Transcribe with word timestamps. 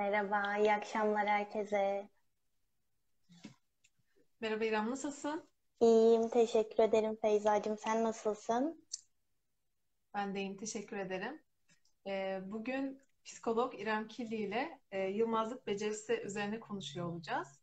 Merhaba, 0.00 0.56
iyi 0.56 0.72
akşamlar 0.72 1.26
herkese. 1.26 2.08
Merhaba 4.40 4.64
İrem, 4.64 4.90
nasılsın? 4.90 5.48
İyiyim, 5.80 6.28
teşekkür 6.28 6.82
ederim 6.82 7.16
Feyzacığım. 7.22 7.78
Sen 7.78 8.04
nasılsın? 8.04 8.84
Ben 10.14 10.34
de 10.34 10.40
iyiyim, 10.40 10.56
teşekkür 10.56 10.96
ederim. 10.96 11.42
Ee, 12.06 12.40
bugün 12.44 13.00
psikolog 13.24 13.80
İrem 13.80 14.08
Killi 14.08 14.36
ile 14.36 14.80
e, 14.90 15.00
yılmazlık 15.00 15.66
becerisi 15.66 16.20
üzerine 16.20 16.60
konuşuyor 16.60 17.06
olacağız. 17.06 17.60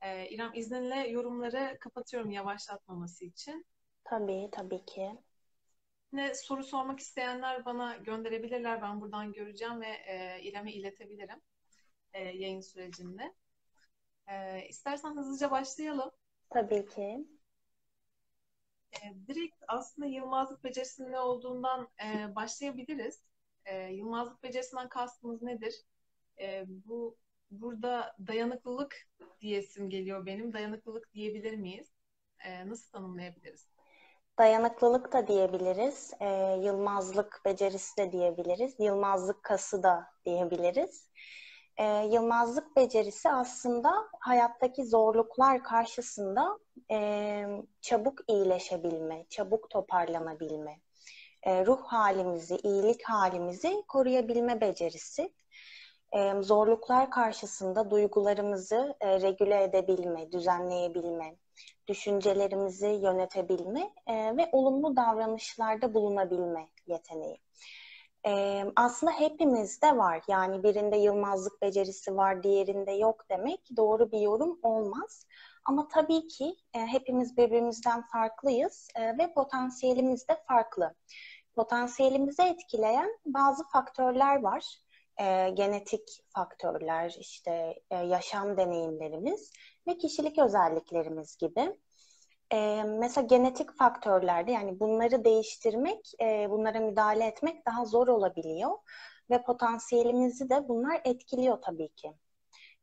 Ee, 0.00 0.28
İrem 0.28 0.50
izninle 0.54 1.08
yorumları 1.08 1.76
kapatıyorum 1.80 2.30
yavaşlatmaması 2.30 3.24
için. 3.24 3.66
Tabii, 4.04 4.48
tabii 4.52 4.84
ki. 4.84 5.10
Ne 6.12 6.34
soru 6.34 6.64
sormak 6.64 7.00
isteyenler 7.00 7.64
bana 7.64 7.96
gönderebilirler. 7.96 8.82
Ben 8.82 9.00
buradan 9.00 9.32
göreceğim 9.32 9.80
ve 9.80 9.88
e, 9.88 10.42
İrem'e 10.42 10.72
iletebilirim 10.72 11.40
e, 12.14 12.22
yayın 12.22 12.60
sürecinde. 12.60 13.34
E, 14.26 14.66
istersen 14.68 15.16
hızlıca 15.16 15.50
başlayalım. 15.50 16.10
Tabii 16.50 16.86
ki. 16.86 17.26
E, 18.92 19.26
direkt 19.28 19.56
aslında 19.68 20.08
yılmazlık 20.08 20.64
becerisinin 20.64 21.12
ne 21.12 21.20
olduğundan 21.20 21.88
e, 22.04 22.34
başlayabiliriz. 22.34 23.22
E, 23.64 23.76
yılmazlık 23.78 24.42
becerisinden 24.42 24.88
kastımız 24.88 25.42
nedir? 25.42 25.74
E, 26.40 26.64
bu 26.68 27.16
burada 27.50 28.16
dayanıklılık 28.26 28.96
diyesim 29.40 29.90
geliyor 29.90 30.26
benim. 30.26 30.52
Dayanıklılık 30.52 31.12
diyebilir 31.14 31.56
miyiz? 31.56 31.92
E, 32.44 32.68
nasıl 32.68 32.90
tanımlayabiliriz? 32.90 33.68
Dayanıklılık 34.38 35.12
da 35.12 35.26
diyebiliriz. 35.28 36.12
Ee, 36.20 36.58
yılmazlık 36.62 37.40
becerisi 37.44 37.96
de 37.96 38.12
diyebiliriz. 38.12 38.74
Yılmazlık 38.78 39.42
kası 39.42 39.82
da 39.82 40.06
diyebiliriz. 40.24 41.08
Ee, 41.82 42.08
yılmazlık 42.12 42.76
becerisi 42.76 43.30
aslında 43.30 44.08
hayattaki 44.20 44.84
zorluklar 44.84 45.62
karşısında 45.62 46.58
e, 46.90 47.44
çabuk 47.80 48.20
iyileşebilme, 48.28 49.26
çabuk 49.30 49.70
toparlanabilme, 49.70 50.80
e, 51.42 51.66
ruh 51.66 51.82
halimizi, 51.82 52.56
iyilik 52.56 53.04
halimizi 53.04 53.82
koruyabilme 53.88 54.60
becerisi. 54.60 55.32
E, 56.12 56.42
zorluklar 56.42 57.10
karşısında 57.10 57.90
duygularımızı 57.90 58.94
e, 59.00 59.20
regüle 59.20 59.62
edebilme, 59.62 60.32
düzenleyebilme, 60.32 61.36
düşüncelerimizi 61.88 62.88
yönetebilme 62.88 63.90
e, 64.06 64.36
ve 64.36 64.48
olumlu 64.52 64.96
davranışlarda 64.96 65.94
bulunabilme 65.94 66.68
yeteneği. 66.86 67.38
E, 68.26 68.64
aslında 68.76 69.12
hepimizde 69.12 69.96
var. 69.96 70.22
Yani 70.28 70.62
birinde 70.62 70.96
yılmazlık 70.96 71.62
becerisi 71.62 72.16
var, 72.16 72.42
diğerinde 72.42 72.92
yok 72.92 73.24
demek 73.30 73.60
doğru 73.76 74.12
bir 74.12 74.20
yorum 74.20 74.58
olmaz. 74.62 75.26
Ama 75.64 75.88
tabii 75.88 76.28
ki 76.28 76.56
e, 76.74 76.78
hepimiz 76.78 77.36
birbirimizden 77.36 78.02
farklıyız 78.02 78.88
e, 78.96 79.18
ve 79.18 79.32
potansiyelimiz 79.34 80.28
de 80.28 80.42
farklı. 80.48 80.94
Potansiyelimizi 81.54 82.42
etkileyen 82.42 83.10
bazı 83.26 83.68
faktörler 83.68 84.42
var. 84.42 84.78
E, 85.20 85.50
genetik 85.50 86.24
faktörler, 86.28 87.16
işte 87.18 87.80
e, 87.90 87.96
yaşam 87.96 88.56
deneyimlerimiz 88.56 89.52
ve 89.86 89.98
kişilik 89.98 90.38
özelliklerimiz 90.38 91.36
gibi. 91.36 91.76
E, 92.52 92.82
mesela 92.84 93.26
genetik 93.26 93.72
faktörlerde 93.78 94.52
yani 94.52 94.80
bunları 94.80 95.24
değiştirmek, 95.24 96.12
e, 96.20 96.50
bunlara 96.50 96.80
müdahale 96.80 97.26
etmek 97.26 97.66
daha 97.66 97.84
zor 97.84 98.08
olabiliyor 98.08 98.70
ve 99.30 99.42
potansiyelimizi 99.42 100.50
de 100.50 100.68
bunlar 100.68 101.00
etkiliyor 101.04 101.62
tabii 101.62 101.88
ki. 101.88 102.12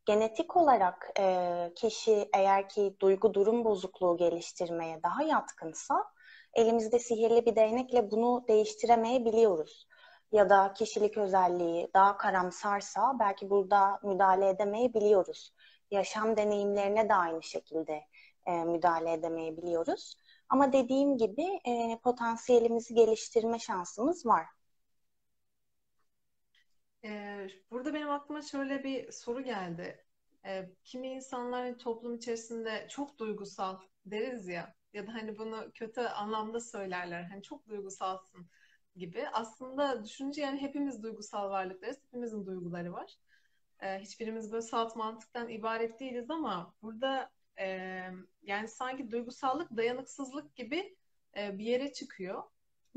Genetik 0.04 0.56
olarak 0.56 1.10
e, 1.18 1.72
kişi 1.76 2.28
eğer 2.34 2.68
ki 2.68 2.96
duygu 3.00 3.34
durum 3.34 3.64
bozukluğu 3.64 4.16
geliştirmeye 4.16 5.02
daha 5.02 5.22
yatkınsa 5.22 6.04
elimizde 6.54 6.98
sihirli 6.98 7.46
bir 7.46 7.56
değnekle 7.56 8.10
bunu 8.10 8.44
değiştiremeyebiliyoruz. 8.48 9.86
Ya 10.32 10.50
da 10.50 10.72
kişilik 10.72 11.16
özelliği 11.18 11.90
daha 11.94 12.16
karamsarsa 12.16 13.16
belki 13.20 13.50
burada 13.50 14.00
müdahale 14.02 14.48
edemeyebiliyoruz. 14.48 15.54
Yaşam 15.90 16.36
deneyimlerine 16.36 17.08
de 17.08 17.14
aynı 17.14 17.42
şekilde 17.42 18.02
e, 18.46 18.64
müdahale 18.64 19.12
edemeyebiliyoruz. 19.12 20.14
Ama 20.48 20.72
dediğim 20.72 21.18
gibi 21.18 21.60
e, 21.66 21.98
potansiyelimizi 22.04 22.94
geliştirme 22.94 23.58
şansımız 23.58 24.26
var. 24.26 24.46
Ee, 27.04 27.48
burada 27.70 27.94
benim 27.94 28.10
aklıma 28.10 28.42
şöyle 28.42 28.84
bir 28.84 29.12
soru 29.12 29.40
geldi. 29.44 30.04
Ee, 30.46 30.70
kimi 30.84 31.08
insanlar 31.08 31.78
toplum 31.78 32.14
içerisinde 32.14 32.86
çok 32.90 33.18
duygusal 33.18 33.78
deriz 34.06 34.48
ya 34.48 34.74
ya 34.92 35.06
da 35.06 35.14
hani 35.14 35.38
bunu 35.38 35.70
kötü 35.74 36.00
anlamda 36.00 36.60
söylerler. 36.60 37.22
Hani 37.22 37.42
çok 37.42 37.68
duygusalsın 37.68 38.46
gibi. 38.96 39.28
Aslında 39.32 40.04
düşünce 40.04 40.42
yani 40.42 40.60
hepimiz 40.60 41.02
duygusal 41.02 41.50
varlıklarız. 41.50 41.98
Hepimizin 42.04 42.46
duyguları 42.46 42.92
var. 42.92 43.16
Ee, 43.82 43.98
hiçbirimiz 43.98 44.52
böyle 44.52 44.62
salt 44.62 44.96
mantıktan 44.96 45.48
ibaret 45.48 46.00
değiliz 46.00 46.30
ama 46.30 46.74
burada 46.82 47.30
e, 47.60 47.66
yani 48.42 48.68
sanki 48.68 49.10
duygusallık 49.10 49.76
dayanıksızlık 49.76 50.56
gibi 50.56 50.96
e, 51.36 51.58
bir 51.58 51.64
yere 51.64 51.92
çıkıyor. 51.92 52.42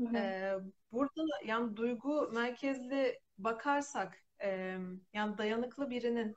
Hı 0.00 0.04
hı. 0.04 0.16
E, 0.16 0.54
burada 0.92 1.22
yani 1.46 1.76
duygu 1.76 2.30
merkezli 2.32 3.20
bakarsak 3.38 4.24
e, 4.42 4.78
yani 5.12 5.38
dayanıklı 5.38 5.90
birinin 5.90 6.36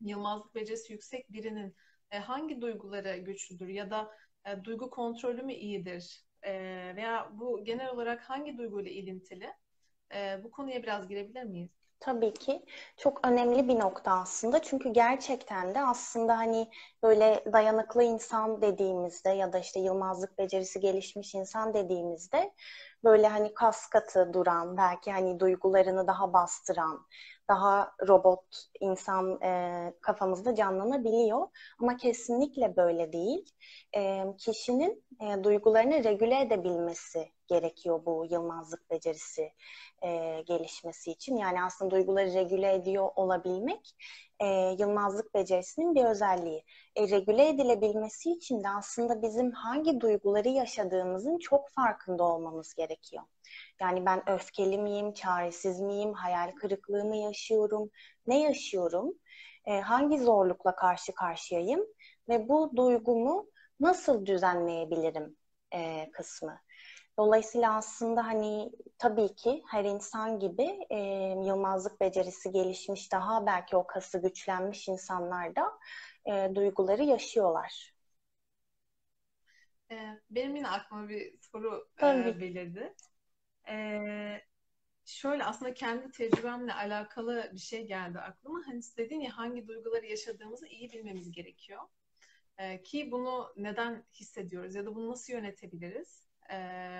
yılmazlık 0.00 0.54
becerisi 0.54 0.92
yüksek 0.92 1.32
birinin 1.32 1.76
e, 2.10 2.18
hangi 2.18 2.60
duyguları 2.60 3.16
güçlüdür 3.16 3.68
ya 3.68 3.90
da 3.90 4.10
e, 4.46 4.64
duygu 4.64 4.90
kontrolü 4.90 5.42
mü 5.42 5.52
iyidir 5.52 6.24
e, 6.42 6.52
veya 6.96 7.30
bu 7.32 7.64
genel 7.64 7.88
olarak 7.90 8.22
hangi 8.22 8.58
duyguyla 8.58 8.90
ilintili? 8.90 9.52
E, 10.14 10.40
bu 10.44 10.50
konuya 10.50 10.82
biraz 10.82 11.08
girebilir 11.08 11.42
miyiz? 11.44 11.79
Tabii 12.00 12.34
ki 12.34 12.62
çok 12.96 13.26
önemli 13.26 13.68
bir 13.68 13.78
nokta 13.78 14.12
aslında. 14.12 14.62
Çünkü 14.62 14.92
gerçekten 14.92 15.74
de 15.74 15.80
aslında 15.82 16.38
hani 16.38 16.70
böyle 17.02 17.44
dayanıklı 17.52 18.02
insan 18.02 18.62
dediğimizde 18.62 19.30
ya 19.30 19.52
da 19.52 19.58
işte 19.58 19.80
yılmazlık 19.80 20.38
becerisi 20.38 20.80
gelişmiş 20.80 21.34
insan 21.34 21.74
dediğimizde 21.74 22.52
böyle 23.04 23.28
hani 23.28 23.54
kas 23.54 23.86
katı 23.86 24.32
duran, 24.32 24.76
belki 24.76 25.12
hani 25.12 25.40
duygularını 25.40 26.06
daha 26.06 26.32
bastıran, 26.32 27.06
daha 27.48 27.92
robot 28.08 28.44
insan 28.80 29.40
e, 29.42 29.94
kafamızda 30.00 30.54
canlanabiliyor. 30.54 31.48
Ama 31.80 31.96
kesinlikle 31.96 32.76
böyle 32.76 33.12
değil. 33.12 33.50
E, 33.96 34.24
kişinin 34.38 35.04
e, 35.20 35.44
duygularını 35.44 36.04
regüle 36.04 36.40
edebilmesi 36.40 37.32
gerekiyor 37.48 38.04
bu 38.06 38.26
yılmazlık 38.30 38.90
becerisi 38.90 39.52
e, 40.02 40.40
gelişmesi 40.46 41.10
için. 41.10 41.36
Yani 41.36 41.62
aslında 41.62 41.90
duyguları 41.90 42.34
regüle 42.34 42.74
ediyor 42.74 43.08
olabilmek 43.16 43.94
e, 44.40 44.76
yılmazlık 44.78 45.34
becerisinin 45.34 45.94
bir 45.94 46.04
özelliği. 46.04 46.64
E, 46.96 47.08
regüle 47.10 47.48
edilebilmesi 47.48 48.30
için 48.30 48.64
de 48.64 48.68
aslında 48.68 49.22
bizim 49.22 49.52
hangi 49.52 50.00
duyguları 50.00 50.48
yaşadığımızın 50.48 51.38
çok 51.38 51.70
farkında 51.70 52.24
olmamız 52.24 52.74
gerekiyor. 52.74 53.22
Yani 53.80 54.06
ben 54.06 54.30
öfkeli 54.30 54.78
miyim, 54.78 55.12
çaresiz 55.12 55.80
miyim, 55.80 56.12
hayal 56.12 56.50
kırıklığı 56.54 57.04
mı 57.04 57.16
yaşıyorum, 57.16 57.90
ne 58.26 58.40
yaşıyorum, 58.42 59.14
e, 59.66 59.80
hangi 59.80 60.18
zorlukla 60.18 60.76
karşı 60.76 61.14
karşıyayım 61.14 61.86
ve 62.28 62.48
bu 62.48 62.72
duygumu 62.76 63.46
nasıl 63.80 64.26
düzenleyebilirim 64.26 65.36
e, 65.74 66.10
kısmı. 66.12 66.60
Dolayısıyla 67.20 67.76
aslında 67.76 68.26
hani 68.26 68.72
tabii 68.98 69.34
ki 69.34 69.62
her 69.70 69.84
insan 69.84 70.38
gibi 70.38 70.86
e, 70.90 70.98
yılmazlık 71.46 72.00
becerisi 72.00 72.52
gelişmiş 72.52 73.12
daha 73.12 73.46
belki 73.46 73.76
o 73.76 73.86
kası 73.86 74.18
güçlenmiş 74.22 74.88
insanlar 74.88 75.56
da 75.56 75.78
e, 76.26 76.54
duyguları 76.54 77.02
yaşıyorlar. 77.04 77.94
Benim 80.30 80.56
yine 80.56 80.68
aklıma 80.68 81.08
bir 81.08 81.38
soru 81.40 81.88
e, 82.00 82.40
belirdi. 82.40 82.94
E, 83.68 83.76
şöyle 85.04 85.44
aslında 85.44 85.74
kendi 85.74 86.10
tecrübemle 86.10 86.74
alakalı 86.74 87.50
bir 87.52 87.58
şey 87.58 87.86
geldi 87.86 88.18
aklıma. 88.18 88.62
Hani 88.66 88.82
siz 88.82 88.96
dedin 88.96 89.20
ya 89.20 89.36
hangi 89.38 89.68
duyguları 89.68 90.06
yaşadığımızı 90.06 90.66
iyi 90.66 90.92
bilmemiz 90.92 91.32
gerekiyor. 91.32 91.82
E, 92.58 92.82
ki 92.82 93.10
bunu 93.10 93.52
neden 93.56 94.04
hissediyoruz 94.14 94.74
ya 94.74 94.86
da 94.86 94.94
bunu 94.94 95.10
nasıl 95.10 95.32
yönetebiliriz? 95.32 96.29
E, 96.52 96.56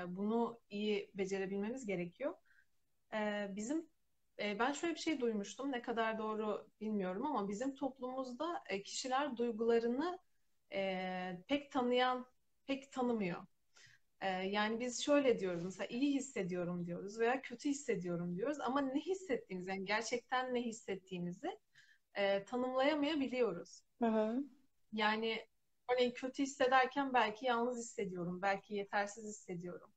bunu 0.08 0.60
iyi 0.70 1.10
becerebilmemiz 1.14 1.86
gerekiyor. 1.86 2.34
E, 3.14 3.48
bizim 3.56 3.90
e, 4.38 4.58
ben 4.58 4.72
şöyle 4.72 4.94
bir 4.94 5.00
şey 5.00 5.20
duymuştum. 5.20 5.72
Ne 5.72 5.82
kadar 5.82 6.18
doğru 6.18 6.68
bilmiyorum 6.80 7.26
ama 7.26 7.48
bizim 7.48 7.74
toplumumuzda 7.74 8.62
e, 8.66 8.82
kişiler 8.82 9.36
duygularını 9.36 10.18
e, 10.72 11.42
pek 11.48 11.72
tanıyan, 11.72 12.26
pek 12.66 12.92
tanımıyor. 12.92 13.46
Ee, 14.20 14.28
yani 14.28 14.80
biz 14.80 15.04
şöyle 15.04 15.38
diyoruz 15.40 15.64
mesela 15.64 15.86
iyi 15.86 16.14
hissediyorum 16.14 16.86
diyoruz 16.86 17.20
veya 17.20 17.42
kötü 17.42 17.68
hissediyorum 17.68 18.36
diyoruz 18.36 18.60
ama 18.60 18.80
ne 18.80 19.00
hissettiğimiz 19.00 19.68
yani 19.68 19.84
gerçekten 19.84 20.54
ne 20.54 20.62
hissettiğimizi 20.62 21.58
e, 22.14 22.44
tanımlayamayabiliyoruz. 22.44 23.82
Hı 24.02 24.06
hı. 24.06 24.44
Yani 24.92 25.46
örneğin 25.94 26.12
kötü 26.12 26.42
hissederken 26.42 27.14
belki 27.14 27.46
yalnız 27.46 27.78
hissediyorum, 27.78 28.42
belki 28.42 28.74
yetersiz 28.74 29.24
hissediyorum. 29.24 29.90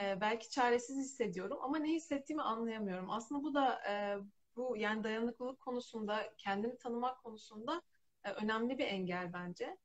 E, 0.00 0.20
belki 0.20 0.50
çaresiz 0.50 0.96
hissediyorum 0.96 1.58
ama 1.62 1.78
ne 1.78 1.92
hissettiğimi 1.92 2.42
anlayamıyorum. 2.42 3.10
Aslında 3.10 3.42
bu 3.42 3.54
da 3.54 3.80
e, 3.88 4.16
bu 4.56 4.76
yani 4.76 5.04
dayanıklılık 5.04 5.60
konusunda, 5.60 6.32
kendini 6.38 6.78
tanımak 6.78 7.22
konusunda 7.22 7.82
e, 8.24 8.30
önemli 8.30 8.78
bir 8.78 8.84
engel 8.86 9.32
bence. 9.32 9.76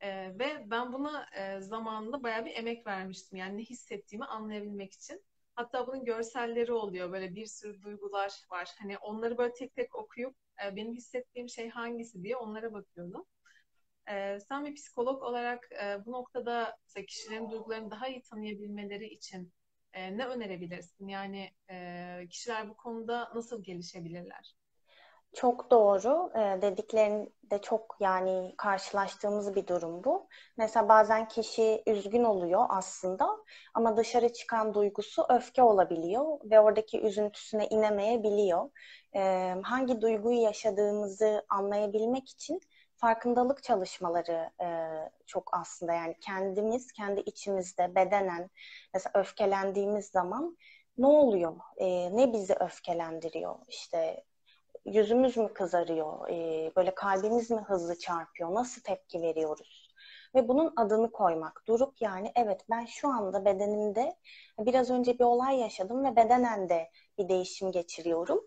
E, 0.00 0.38
ve 0.38 0.70
ben 0.70 0.92
buna 0.92 1.26
e, 1.36 1.60
zamanında 1.60 2.22
bayağı 2.22 2.44
bir 2.44 2.56
emek 2.56 2.86
vermiştim. 2.86 3.38
Yani 3.38 3.58
ne 3.58 3.62
hissettiğimi 3.62 4.24
anlayabilmek 4.24 4.92
için. 4.92 5.24
Hatta 5.54 5.86
bunun 5.86 6.04
görselleri 6.04 6.72
oluyor. 6.72 7.12
Böyle 7.12 7.34
bir 7.34 7.46
sürü 7.46 7.82
duygular 7.82 8.32
var. 8.50 8.68
Hani 8.78 8.98
onları 8.98 9.38
böyle 9.38 9.52
tek 9.54 9.74
tek 9.74 9.94
okuyup 9.96 10.36
e, 10.64 10.76
benim 10.76 10.94
hissettiğim 10.94 11.48
şey 11.48 11.68
hangisi 11.68 12.22
diye 12.22 12.36
onlara 12.36 12.72
bakıyordum. 12.72 13.26
E, 14.08 14.40
sen 14.40 14.66
bir 14.66 14.74
psikolog 14.74 15.22
olarak 15.22 15.68
e, 15.72 16.06
bu 16.06 16.12
noktada 16.12 16.78
kişilerin 17.08 17.50
duygularını 17.50 17.90
daha 17.90 18.08
iyi 18.08 18.22
tanıyabilmeleri 18.22 19.06
için 19.06 19.52
e, 19.92 20.18
ne 20.18 20.26
önerebilirsin? 20.26 21.08
Yani 21.08 21.50
e, 21.70 22.26
kişiler 22.30 22.68
bu 22.68 22.76
konuda 22.76 23.32
nasıl 23.34 23.62
gelişebilirler? 23.64 24.54
Çok 25.34 25.70
doğru. 25.70 26.30
Ee, 26.34 26.62
dediklerinde 26.62 27.62
çok 27.62 27.96
yani 28.00 28.54
karşılaştığımız 28.58 29.54
bir 29.54 29.66
durum 29.66 30.04
bu. 30.04 30.28
Mesela 30.56 30.88
bazen 30.88 31.28
kişi 31.28 31.82
üzgün 31.86 32.24
oluyor 32.24 32.66
aslında 32.68 33.28
ama 33.74 33.96
dışarı 33.96 34.32
çıkan 34.32 34.74
duygusu 34.74 35.26
öfke 35.28 35.62
olabiliyor 35.62 36.38
ve 36.44 36.60
oradaki 36.60 37.00
üzüntüsüne 37.00 37.68
inemeyebiliyor. 37.68 38.70
Ee, 39.16 39.54
hangi 39.62 40.00
duyguyu 40.00 40.40
yaşadığımızı 40.42 41.44
anlayabilmek 41.48 42.28
için 42.28 42.60
farkındalık 43.00 43.62
çalışmaları 43.62 44.50
e, 44.62 44.68
çok 45.26 45.50
aslında 45.52 45.92
yani 45.92 46.16
kendimiz 46.20 46.92
kendi 46.92 47.20
içimizde 47.20 47.94
bedenen 47.94 48.50
mesela 48.94 49.20
öfkelendiğimiz 49.20 50.06
zaman 50.06 50.56
ne 50.98 51.06
oluyor? 51.06 51.56
E, 51.76 52.16
ne 52.16 52.32
bizi 52.32 52.54
öfkelendiriyor? 52.54 53.56
İşte 53.68 54.24
yüzümüz 54.84 55.36
mü 55.36 55.54
kızarıyor? 55.54 56.28
E, 56.28 56.72
böyle 56.76 56.94
kalbimiz 56.94 57.50
mi 57.50 57.60
hızlı 57.60 57.98
çarpıyor? 57.98 58.54
Nasıl 58.54 58.82
tepki 58.82 59.22
veriyoruz? 59.22 59.90
Ve 60.34 60.48
bunun 60.48 60.72
adını 60.76 61.12
koymak. 61.12 61.62
Durup 61.68 62.02
yani 62.02 62.32
evet 62.36 62.60
ben 62.70 62.86
şu 62.86 63.08
anda 63.08 63.44
bedenimde 63.44 64.16
biraz 64.58 64.90
önce 64.90 65.18
bir 65.18 65.24
olay 65.24 65.58
yaşadım 65.58 66.04
ve 66.04 66.16
bedenen 66.16 66.68
de 66.68 66.90
bir 67.18 67.28
değişim 67.28 67.72
geçiriyorum. 67.72 68.40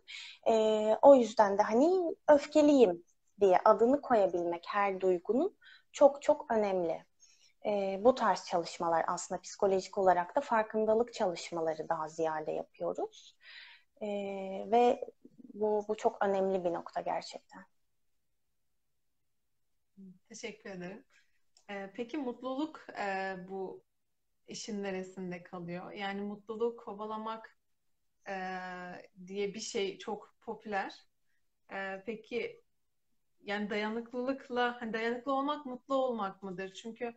E, 0.48 0.54
o 1.02 1.16
yüzden 1.16 1.58
de 1.58 1.62
hani 1.62 2.16
öfkeliyim 2.28 3.04
diye 3.42 3.58
adını 3.66 4.02
koyabilmek 4.02 4.66
her 4.68 5.02
duygunun 5.02 5.58
çok 5.92 6.22
çok 6.22 6.52
önemli. 6.52 7.06
E, 7.66 8.00
bu 8.04 8.16
tarz 8.16 8.46
çalışmalar 8.46 9.06
aslında 9.08 9.42
psikolojik 9.42 9.98
olarak 9.98 10.36
da 10.36 10.42
farkındalık 10.42 11.14
çalışmaları 11.14 11.90
daha 11.90 12.10
ziyade 12.10 12.52
yapıyoruz. 12.52 13.36
E, 14.02 14.08
ve 14.72 15.06
bu, 15.54 15.86
bu 15.88 15.98
çok 15.98 16.26
önemli 16.26 16.64
bir 16.64 16.74
nokta 16.74 17.02
gerçekten. 17.02 17.66
Teşekkür 20.30 20.70
ederim. 20.70 21.06
Ee, 21.70 21.92
peki 21.96 22.18
mutluluk 22.18 22.88
e, 23.00 23.36
bu 23.50 23.84
işin 24.48 24.84
neresinde 24.84 25.44
kalıyor? 25.44 25.92
Yani 25.92 26.22
mutluluk 26.22 26.80
kovalamak 26.80 27.58
e, 28.30 28.36
diye 29.28 29.54
bir 29.54 29.60
şey 29.60 29.98
çok 29.98 30.36
popüler. 30.42 30.94
E, 31.74 32.04
peki 32.06 32.63
yani 33.44 33.70
dayanıklılıkla 33.70 34.82
hani 34.82 34.94
dayanıklı 34.94 35.32
olmak 35.34 35.66
mutlu 35.66 35.96
olmak 35.96 36.44
mıdır? 36.44 36.74
Çünkü 36.74 37.14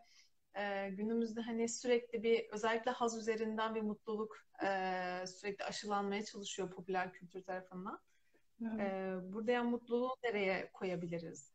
e, 0.55 0.89
günümüzde 0.89 1.41
hani 1.41 1.69
sürekli 1.69 2.23
bir 2.23 2.47
özellikle 2.51 2.91
haz 2.91 3.19
üzerinden 3.19 3.75
bir 3.75 3.83
mutluluk 3.83 4.37
e, 4.65 4.69
sürekli 5.27 5.65
aşılanmaya 5.65 6.25
çalışıyor 6.25 6.71
popüler 6.71 7.13
kültür 7.13 7.43
tarafından. 7.45 8.01
Ee, 8.63 9.15
burada 9.33 9.53
yani 9.53 9.71
mutluluğu 9.71 10.17
nereye 10.25 10.71
koyabiliriz? 10.73 11.53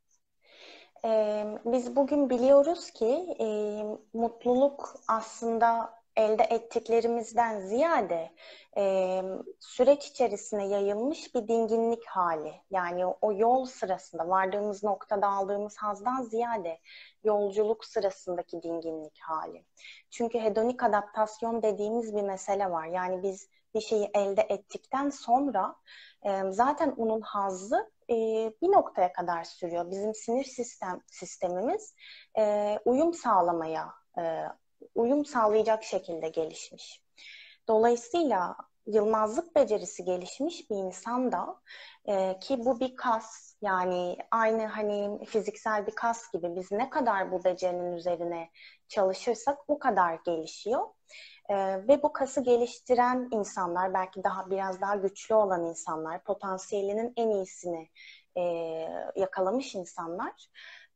Ee, 1.06 1.46
biz 1.66 1.96
bugün 1.96 2.30
biliyoruz 2.30 2.92
ki 2.92 3.36
e, 3.40 3.46
mutluluk 4.14 4.96
aslında 5.08 6.01
elde 6.22 6.44
ettiklerimizden 6.44 7.60
ziyade 7.60 8.32
e, 8.78 9.22
süreç 9.60 10.08
içerisine 10.08 10.68
yayılmış 10.68 11.36
bir 11.36 11.48
dinginlik 11.48 12.06
hali. 12.06 12.54
Yani 12.72 13.06
o, 13.06 13.34
yol 13.34 13.66
sırasında 13.66 14.30
vardığımız 14.30 14.84
noktada 14.84 15.28
aldığımız 15.28 15.78
hazdan 15.78 16.24
ziyade 16.24 16.80
yolculuk 17.24 17.86
sırasındaki 17.86 18.64
dinginlik 18.64 19.20
hali. 19.22 19.66
Çünkü 20.10 20.40
hedonik 20.40 20.84
adaptasyon 20.84 21.62
dediğimiz 21.62 22.16
bir 22.16 22.24
mesele 22.24 22.72
var. 22.72 22.86
Yani 22.86 23.24
biz 23.24 23.50
bir 23.76 23.82
şeyi 23.82 24.10
elde 24.14 24.42
ettikten 24.42 25.10
sonra 25.10 25.76
e, 26.26 26.52
zaten 26.52 26.94
onun 26.98 27.22
hazzı 27.22 27.92
e, 28.10 28.16
bir 28.62 28.72
noktaya 28.72 29.14
kadar 29.14 29.44
sürüyor. 29.44 29.92
Bizim 29.92 30.14
sinir 30.14 30.44
sistem 30.44 31.02
sistemimiz 31.08 31.96
e, 32.38 32.78
uyum 32.86 33.14
sağlamaya, 33.14 33.94
e, 34.18 34.44
uyum 34.96 35.26
sağlayacak 35.26 35.84
şekilde 35.84 36.30
gelişmiş. 36.30 37.04
Dolayısıyla 37.68 38.56
yılmazlık 38.86 39.56
becerisi 39.56 40.04
gelişmiş 40.06 40.70
bir 40.70 40.76
insan 40.76 41.32
da 41.32 41.62
e, 42.06 42.40
ki 42.40 42.66
bu 42.66 42.80
bir 42.80 42.96
kas 42.96 43.56
yani 43.62 44.18
aynı 44.32 44.66
hani 44.66 45.26
fiziksel 45.26 45.88
bir 45.88 45.96
kas 45.96 46.32
gibi 46.32 46.56
biz 46.56 46.72
ne 46.72 46.90
kadar 46.90 47.32
bu 47.32 47.44
becerinin 47.44 47.94
üzerine 47.94 48.50
çalışırsak 48.88 49.58
o 49.68 49.80
kadar 49.80 50.20
gelişiyor. 50.26 50.88
E, 51.50 51.56
ve 51.88 52.04
bu 52.04 52.14
kası 52.14 52.44
geliştiren 52.44 53.30
insanlar, 53.32 53.94
belki 53.94 54.24
daha 54.24 54.50
biraz 54.50 54.82
daha 54.82 54.96
güçlü 54.96 55.36
olan 55.36 55.66
insanlar, 55.66 56.24
potansiyelinin 56.24 57.14
en 57.18 57.30
iyisini 57.30 57.90
e, 58.38 58.42
yakalamış 59.16 59.76
insanlar 59.76 60.48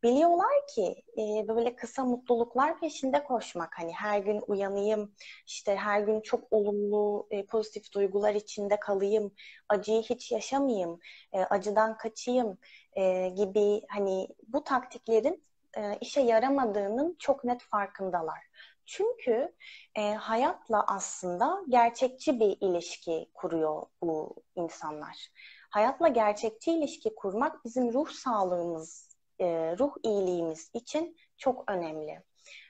biliyorlar 0.05 0.67
ki 0.75 1.03
e, 1.17 1.47
böyle 1.47 1.75
kısa 1.75 2.05
mutluluklar 2.05 2.79
peşinde 2.79 3.23
koşmak 3.23 3.79
hani 3.79 3.93
her 3.93 4.19
gün 4.19 4.43
uyanayım 4.47 5.15
işte 5.47 5.75
her 5.75 5.99
gün 5.99 6.21
çok 6.21 6.53
olumlu 6.53 7.27
e, 7.31 7.45
pozitif 7.45 7.93
duygular 7.93 8.35
içinde 8.35 8.79
kalayım 8.79 9.33
acıyı 9.69 10.01
hiç 10.01 10.31
yaşamayayım 10.31 10.99
e, 11.33 11.39
acıdan 11.39 11.97
kaçayım 11.97 12.57
e, 12.93 13.29
gibi 13.29 13.81
hani 13.89 14.27
bu 14.47 14.63
taktiklerin 14.63 15.43
e, 15.77 15.97
işe 16.01 16.21
yaramadığının 16.21 17.15
çok 17.19 17.43
net 17.43 17.61
farkındalar. 17.61 18.39
Çünkü 18.85 19.55
e, 19.95 20.13
hayatla 20.13 20.83
aslında 20.87 21.63
gerçekçi 21.69 22.39
bir 22.39 22.57
ilişki 22.61 23.29
kuruyor 23.33 23.83
bu 24.01 24.35
insanlar. 24.55 25.29
Hayatla 25.69 26.07
gerçekçi 26.07 26.71
ilişki 26.71 27.15
kurmak 27.15 27.65
bizim 27.65 27.93
ruh 27.93 28.09
sağlığımız, 28.09 29.14
e, 29.39 29.75
ruh 29.79 29.93
iyiliğimiz 30.03 30.69
için 30.73 31.17
çok 31.37 31.71
önemli. 31.71 32.23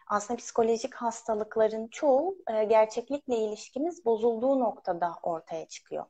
Aslında 0.07 0.37
psikolojik 0.37 0.95
hastalıkların 0.95 1.87
çoğu 1.87 2.37
e, 2.53 2.63
gerçeklikle 2.63 3.37
ilişkimiz 3.37 4.05
bozulduğu 4.05 4.59
noktada 4.59 5.15
ortaya 5.23 5.67
çıkıyor. 5.67 6.05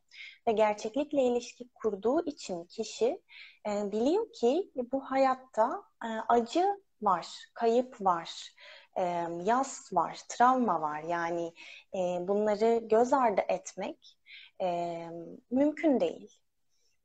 Ve 0.48 0.52
gerçeklikle 0.52 1.24
ilişki 1.24 1.70
kurduğu 1.74 2.26
için 2.26 2.66
kişi 2.66 3.22
e, 3.68 3.92
biliyor 3.92 4.32
ki 4.34 4.72
bu 4.92 5.02
hayatta 5.02 5.84
acı 6.30 6.82
var, 7.02 7.28
kayıp 7.54 8.02
var, 8.02 8.56
e, 8.98 9.02
yas 9.44 9.94
var, 9.94 10.20
travma 10.30 10.82
var. 10.82 11.04
Yani 11.04 11.54
bunları 12.28 12.80
göz 12.84 13.14
ardı 13.14 13.42
etmek 13.48 14.18
mümkün 15.52 16.00
değil. 16.00 16.40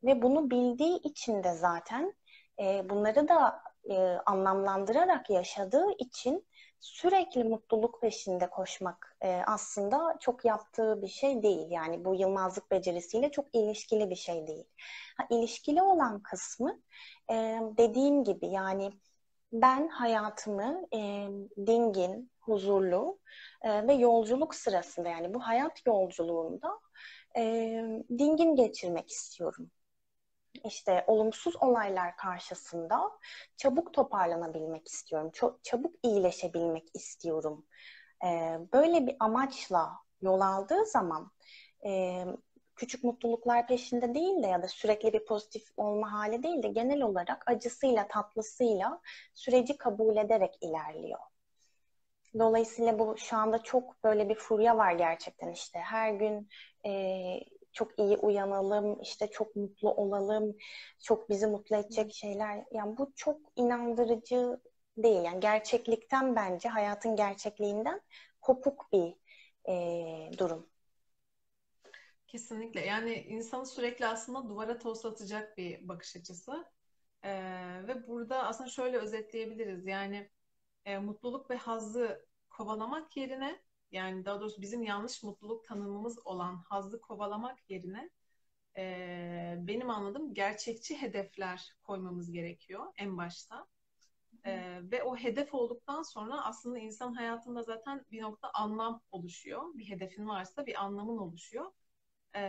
Ve 0.04 0.22
bunu 0.22 0.50
bildiği 0.50 0.98
için 0.98 1.44
de 1.44 1.52
zaten 1.52 2.14
e, 2.60 2.88
bunları 2.90 3.28
da 3.28 3.62
e, 3.90 3.96
anlamlandırarak 4.26 5.30
yaşadığı 5.30 5.86
için 5.98 6.46
sürekli 6.80 7.44
mutluluk 7.44 8.00
peşinde 8.00 8.50
koşmak 8.50 9.16
e, 9.20 9.42
aslında 9.46 10.16
çok 10.20 10.44
yaptığı 10.44 11.02
bir 11.02 11.08
şey 11.08 11.42
değil. 11.42 11.66
Yani 11.70 12.04
bu 12.04 12.14
yılmazlık 12.14 12.70
becerisiyle 12.70 13.30
çok 13.30 13.54
ilişkili 13.54 14.10
bir 14.10 14.16
şey 14.16 14.46
değil. 14.46 14.64
Ha, 15.16 15.26
ilişkili 15.30 15.82
olan 15.82 16.22
kısmı 16.22 16.80
e, 17.30 17.34
dediğim 17.78 18.24
gibi 18.24 18.46
yani 18.46 18.92
ben 19.52 19.88
hayatımı 19.88 20.86
e, 20.94 21.28
dingin, 21.66 22.30
huzurlu 22.40 23.18
e, 23.62 23.86
ve 23.88 23.92
yolculuk 23.92 24.54
sırasında 24.54 25.08
yani 25.08 25.34
bu 25.34 25.40
hayat 25.40 25.86
yolculuğunda 25.86 26.80
e, 27.36 27.42
dingin 28.18 28.56
geçirmek 28.56 29.10
istiyorum. 29.10 29.70
İşte 30.64 31.04
olumsuz 31.06 31.56
olaylar 31.62 32.16
karşısında 32.16 33.10
çabuk 33.56 33.94
toparlanabilmek 33.94 34.88
istiyorum. 34.88 35.30
Çok 35.32 35.64
çabuk 35.64 35.94
iyileşebilmek 36.02 36.88
istiyorum. 36.94 37.66
E, 38.24 38.58
böyle 38.72 39.06
bir 39.06 39.16
amaçla 39.20 39.92
yol 40.22 40.40
aldığı 40.40 40.86
zaman 40.86 41.32
e, 41.86 42.24
küçük 42.76 43.04
mutluluklar 43.04 43.66
peşinde 43.66 44.14
değil 44.14 44.42
de 44.42 44.46
ya 44.46 44.62
da 44.62 44.68
sürekli 44.68 45.12
bir 45.12 45.24
pozitif 45.24 45.62
olma 45.76 46.12
hali 46.12 46.42
değil 46.42 46.62
de 46.62 46.68
genel 46.68 47.02
olarak 47.02 47.50
acısıyla 47.50 48.08
tatlısıyla 48.08 49.00
süreci 49.34 49.76
kabul 49.76 50.16
ederek 50.16 50.58
ilerliyor. 50.60 51.20
Dolayısıyla 52.38 52.98
bu 52.98 53.18
şu 53.18 53.36
anda 53.36 53.62
çok 53.62 54.04
böyle 54.04 54.28
bir 54.28 54.34
furya 54.34 54.76
var 54.76 54.92
gerçekten 54.92 55.52
işte. 55.52 55.78
Her 55.78 56.12
gün 56.12 56.48
e, 56.86 56.90
çok 57.72 57.98
iyi 57.98 58.16
uyanalım, 58.16 59.00
işte 59.00 59.30
çok 59.30 59.56
mutlu 59.56 59.90
olalım, 59.94 60.56
çok 61.00 61.30
bizi 61.30 61.46
mutlu 61.46 61.76
edecek 61.76 62.12
şeyler. 62.14 62.64
Yani 62.72 62.96
bu 62.98 63.12
çok 63.16 63.40
inandırıcı 63.56 64.60
değil. 64.96 65.24
Yani 65.24 65.40
gerçeklikten 65.40 66.36
bence 66.36 66.68
hayatın 66.68 67.16
gerçekliğinden 67.16 68.00
kopuk 68.40 68.92
bir 68.92 69.14
e, 69.68 70.38
durum. 70.38 70.66
Kesinlikle. 72.26 72.80
Yani 72.86 73.14
insanı 73.14 73.66
sürekli 73.66 74.06
aslında 74.06 74.48
duvara 74.48 74.78
toslatacak 74.78 75.58
bir 75.58 75.88
bakış 75.88 76.16
açısı. 76.16 76.64
Ee, 77.24 77.82
ve 77.88 78.08
burada 78.08 78.42
aslında 78.46 78.70
şöyle 78.70 78.98
özetleyebiliriz. 78.98 79.86
Yani 79.86 80.30
e, 80.84 80.98
mutluluk 80.98 81.50
ve 81.50 81.56
hazzı 81.56 82.26
kovalamak 82.50 83.16
yerine 83.16 83.62
yani 83.92 84.24
daha 84.24 84.40
doğrusu 84.40 84.62
bizim 84.62 84.82
yanlış 84.82 85.22
mutluluk 85.22 85.64
tanımımız 85.64 86.26
olan 86.26 86.56
hazzı 86.56 87.00
kovalamak 87.00 87.70
yerine 87.70 88.10
e, 88.76 89.54
benim 89.58 89.90
anladığım 89.90 90.34
gerçekçi 90.34 91.02
hedefler 91.02 91.74
koymamız 91.82 92.32
gerekiyor 92.32 92.86
en 92.96 93.16
başta. 93.16 93.66
E, 94.44 94.80
ve 94.82 95.02
o 95.02 95.16
hedef 95.16 95.54
olduktan 95.54 96.02
sonra 96.02 96.44
aslında 96.44 96.78
insan 96.78 97.12
hayatında 97.14 97.62
zaten 97.62 98.04
bir 98.10 98.22
nokta 98.22 98.50
anlam 98.54 99.02
oluşuyor. 99.10 99.62
Bir 99.74 99.88
hedefin 99.88 100.28
varsa 100.28 100.66
bir 100.66 100.84
anlamın 100.84 101.18
oluşuyor. 101.18 101.72
E, 102.34 102.42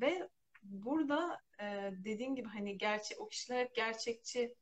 ve 0.00 0.28
burada 0.62 1.40
e, 1.60 1.92
dediğin 2.04 2.34
gibi 2.34 2.48
hani 2.48 2.78
gerçek 2.78 3.20
o 3.20 3.28
kişiler 3.28 3.60
hep 3.60 3.74
gerçekçi 3.74 4.54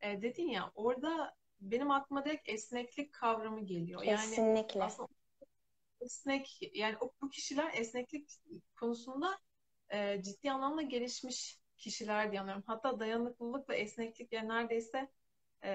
e, 0.00 0.22
dedin 0.22 0.48
ya 0.48 0.72
orada 0.74 1.34
benim 1.60 1.90
aklıma 1.90 2.24
direkt 2.24 2.48
esneklik 2.48 3.12
kavramı 3.12 3.66
geliyor. 3.66 4.02
Kesinlikle. 4.02 4.78
Yani 4.78 4.84
aslında 4.84 5.08
esnek 6.00 6.58
yani 6.74 6.96
o 7.00 7.12
bu 7.22 7.30
kişiler 7.30 7.70
esneklik 7.74 8.30
konusunda 8.80 9.38
e, 9.88 10.22
ciddi 10.22 10.50
anlamda 10.52 10.82
gelişmiş 10.82 11.58
kişiler 11.76 12.30
diye 12.30 12.40
anlıyorum. 12.40 12.64
Hatta 12.66 13.00
dayanıklılık 13.00 13.68
ve 13.68 13.76
esneklik 13.76 14.32
yani 14.32 14.48
neredeyse 14.48 15.08
e, 15.64 15.70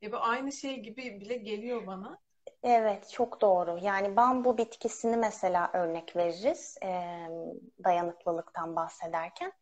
ya 0.00 0.12
bu 0.12 0.16
aynı 0.16 0.52
şey 0.52 0.80
gibi 0.80 1.20
bile 1.20 1.36
geliyor 1.36 1.86
bana. 1.86 2.18
Evet, 2.62 3.10
çok 3.10 3.40
doğru. 3.40 3.78
Yani 3.82 4.16
bambu 4.16 4.58
bitkisini 4.58 5.16
mesela 5.16 5.70
örnek 5.72 6.16
veririz 6.16 6.76
e, 6.82 6.88
dayanıklılıktan 7.84 8.76
bahsederken. 8.76 9.52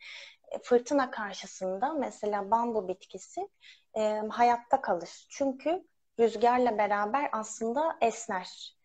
E, 0.49 0.59
fırtına 0.59 1.11
karşısında 1.11 1.93
mesela 1.93 2.51
bambu 2.51 2.89
bitkisi 2.89 3.49
e, 3.97 4.23
hayatta 4.31 4.81
kalır. 4.81 5.27
Çünkü 5.31 5.87
rüzgarla 6.21 6.79
beraber 6.79 7.29
aslında 7.33 7.97
esner. 8.01 8.76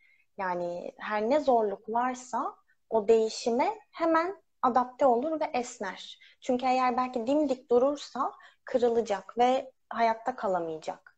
Yani 0.41 0.91
her 0.97 1.29
ne 1.29 1.39
zorluk 1.39 1.89
varsa 1.89 2.55
o 2.89 3.07
değişime 3.07 3.79
hemen 3.91 4.41
adapte 4.61 5.05
olur 5.05 5.39
ve 5.39 5.45
esner. 5.53 6.19
Çünkü 6.41 6.65
eğer 6.65 6.97
belki 6.97 7.27
dimdik 7.27 7.71
durursa 7.71 8.31
kırılacak 8.65 9.37
ve 9.37 9.71
hayatta 9.89 10.35
kalamayacak. 10.35 11.15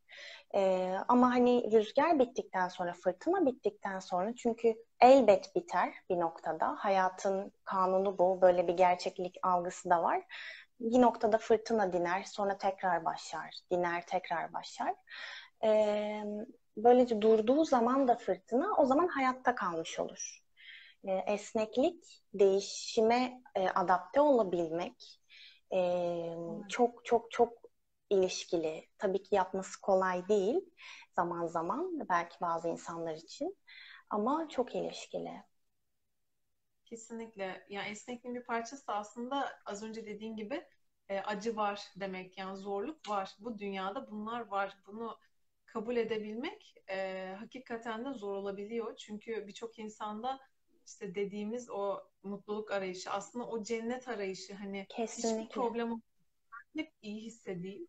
Ee, 0.56 0.96
ama 1.08 1.32
hani 1.32 1.72
rüzgar 1.72 2.20
bittikten 2.20 2.68
sonra, 2.68 2.94
fırtına 2.94 3.46
bittikten 3.46 4.00
sonra 4.00 4.36
çünkü 4.36 4.75
elbet 5.00 5.56
biter 5.56 5.94
bir 6.10 6.20
noktada. 6.20 6.75
Hayatın 6.80 7.51
kanunu 7.65 8.18
bu. 8.20 8.42
Böyle 8.42 8.68
bir 8.68 8.74
gerçeklik 8.74 9.36
algısı 9.44 9.89
da 9.89 10.03
var. 10.03 10.22
Bir 10.80 11.01
noktada 11.01 11.38
fırtına 11.38 11.94
diner, 11.94 12.24
sonra 12.24 12.58
tekrar 12.58 13.06
başlar. 13.06 13.60
Diner, 13.72 14.06
tekrar 14.08 14.53
başlar. 14.53 14.94
Ee, 15.63 16.24
böylece 16.77 17.22
durduğu 17.22 17.65
zaman 17.65 18.08
da 18.08 18.15
fırtına 18.15 18.75
o 18.77 18.86
zaman 18.86 19.08
hayatta 19.08 19.56
kalmış 19.56 20.00
olur. 20.00 20.39
E, 21.03 21.12
esneklik, 21.12 22.24
değişime 22.34 23.42
e, 23.56 23.70
adapte 23.70 24.22
olabilmek 24.22 25.20
e, 25.74 25.80
çok 26.70 27.06
çok 27.06 27.32
çok 27.32 27.53
ilişkili. 28.10 28.88
Tabii 28.98 29.24
ki 29.24 29.36
yapması 29.36 29.82
kolay 29.82 30.27
değil 30.27 30.62
zaman 31.15 31.48
zaman 31.48 32.00
belki 32.10 32.36
bazı 32.42 32.68
insanlar 32.70 33.15
için 33.15 33.58
ama 34.10 34.50
çok 34.50 34.75
ilişkili. 34.75 35.44
Kesinlikle. 36.86 37.65
Yani 37.70 37.89
esnekliğin 37.89 38.36
bir 38.36 38.44
parçası 38.44 38.84
aslında 38.88 39.50
az 39.65 39.84
önce 39.84 40.06
dediğin 40.06 40.36
gibi 40.36 40.65
e, 41.10 41.20
acı 41.20 41.56
var 41.56 41.82
demek. 41.96 42.38
Yani 42.38 42.58
zorluk 42.58 43.10
var. 43.10 43.36
Bu 43.39 43.60
dünyada 43.60 44.12
bunlar 44.12 44.48
var. 44.48 44.77
Bunu 44.88 45.20
kabul 45.74 45.96
edebilmek 45.98 46.75
e, 46.89 47.27
hakikaten 47.39 48.06
de 48.06 48.13
zor 48.13 48.36
olabiliyor. 48.36 48.96
Çünkü 48.96 49.48
birçok 49.48 49.80
insanda 49.80 50.39
işte 50.88 51.15
dediğimiz 51.15 51.70
o 51.70 52.00
mutluluk 52.24 52.72
arayışı 52.72 53.10
aslında 53.12 53.48
o 53.48 53.63
cennet 53.63 54.08
arayışı 54.08 54.53
hani 54.53 54.88
Kesinlikle. 54.89 55.39
hiçbir 55.39 55.56
problem 55.56 56.01
hep 56.77 56.92
iyi 57.01 57.22
hissedeyim. 57.22 57.88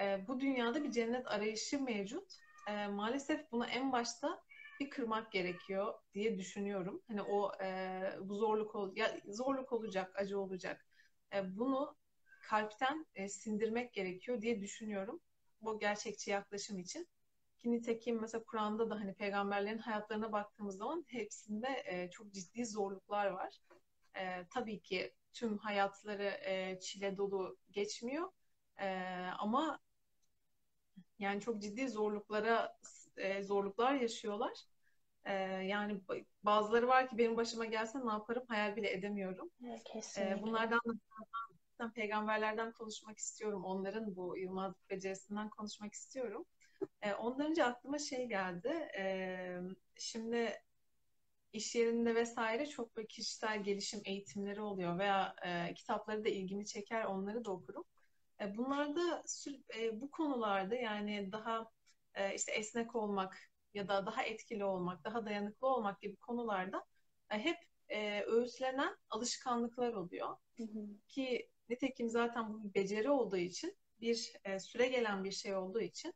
E, 0.00 0.24
bu 0.28 0.40
dünyada 0.40 0.84
bir 0.84 0.90
cennet 0.90 1.26
arayışı 1.26 1.82
mevcut. 1.82 2.32
E, 2.68 2.86
maalesef 2.86 3.52
bunu 3.52 3.66
en 3.66 3.92
başta 3.92 4.42
bir 4.80 4.90
kırmak 4.90 5.32
gerekiyor 5.32 5.94
diye 6.14 6.38
düşünüyorum. 6.38 7.02
Hani 7.08 7.22
o 7.22 7.52
e, 7.62 8.00
bu 8.20 8.34
zorluk 8.34 8.74
ol 8.74 8.96
ya 8.96 9.16
zorluk 9.28 9.72
olacak, 9.72 10.12
acı 10.16 10.40
olacak. 10.40 10.86
E, 11.34 11.56
bunu 11.56 11.96
kalpten 12.48 13.06
e, 13.14 13.28
sindirmek 13.28 13.92
gerekiyor 13.92 14.42
diye 14.42 14.60
düşünüyorum. 14.60 15.20
Bu 15.60 15.78
gerçekçi 15.78 16.30
yaklaşım 16.30 16.78
için. 16.78 17.08
Ki 17.64 17.72
nitekim 17.72 18.20
mesela 18.20 18.44
Kur'an'da 18.44 18.90
da 18.90 18.94
hani 18.94 19.14
peygamberlerin 19.14 19.78
hayatlarına 19.78 20.32
baktığımız 20.32 20.76
zaman 20.76 21.04
hepsinde 21.08 21.82
e, 21.86 22.10
çok 22.10 22.32
ciddi 22.32 22.66
zorluklar 22.66 23.26
var. 23.26 23.58
E, 24.16 24.46
tabii 24.50 24.80
ki 24.80 25.14
tüm 25.32 25.58
hayatları 25.58 26.24
e, 26.24 26.78
çile 26.80 27.16
dolu 27.16 27.56
geçmiyor. 27.70 28.28
E, 28.80 28.88
ama 29.38 29.80
yani 31.18 31.40
çok 31.40 31.62
ciddi 31.62 31.88
zorluklara 31.88 32.76
e, 33.16 33.42
zorluklar 33.42 33.94
yaşıyorlar. 33.94 34.58
E, 35.24 35.32
yani 35.44 36.00
bazıları 36.42 36.88
var 36.88 37.08
ki 37.08 37.18
benim 37.18 37.36
başıma 37.36 37.64
gelse 37.64 37.98
ne 38.06 38.12
yaparım 38.12 38.44
hayal 38.48 38.76
bile 38.76 38.92
edemiyorum. 38.92 39.50
Kesinlikle. 39.84 40.34
E, 40.34 40.42
bunlardan 40.42 40.80
da 41.78 41.92
peygamberlerden 41.94 42.72
konuşmak 42.72 43.18
istiyorum. 43.18 43.64
Onların 43.64 44.16
bu 44.16 44.36
Yılmaz 44.38 44.74
becerisinden 44.90 45.48
konuşmak 45.50 45.92
istiyorum. 45.92 46.44
E, 47.02 47.14
ondan 47.14 47.50
önce 47.50 47.64
aklıma 47.64 47.98
şey 47.98 48.28
geldi. 48.28 48.68
E, 48.98 49.58
şimdi 49.96 50.52
iş 51.52 51.74
yerinde 51.74 52.14
vesaire 52.14 52.66
çok 52.66 52.96
böyle 52.96 53.08
kişisel 53.08 53.62
gelişim 53.62 54.00
eğitimleri 54.04 54.60
oluyor 54.60 54.98
veya 54.98 55.36
e, 55.46 55.74
kitapları 55.74 56.24
da 56.24 56.28
ilgimi 56.28 56.66
çeker 56.66 57.04
onları 57.04 57.44
da 57.44 57.50
okurum. 57.50 57.84
E, 58.40 58.56
bunlarda 58.56 59.24
e, 59.78 60.00
bu 60.00 60.10
konularda 60.10 60.74
yani 60.74 61.32
daha 61.32 61.70
e, 62.14 62.34
işte 62.34 62.52
esnek 62.52 62.94
olmak 62.94 63.38
ya 63.74 63.88
da 63.88 64.06
daha 64.06 64.22
etkili 64.22 64.64
olmak, 64.64 65.04
daha 65.04 65.26
dayanıklı 65.26 65.66
olmak 65.66 66.00
gibi 66.00 66.16
konularda 66.16 66.84
e, 67.30 67.38
hep 67.38 67.56
e, 67.88 68.22
öğütlenen 68.22 68.96
alışkanlıklar 69.10 69.92
oluyor. 69.92 70.36
Hı 70.56 70.62
hı. 70.62 70.86
Ki 71.08 71.48
nitekim 71.68 72.08
zaten 72.08 72.54
bu 72.54 72.64
bir 72.64 72.74
beceri 72.74 73.10
olduğu 73.10 73.36
için 73.36 73.76
bir 74.00 74.32
e, 74.44 74.58
süre 74.60 74.88
gelen 74.88 75.24
bir 75.24 75.30
şey 75.30 75.56
olduğu 75.56 75.80
için 75.80 76.14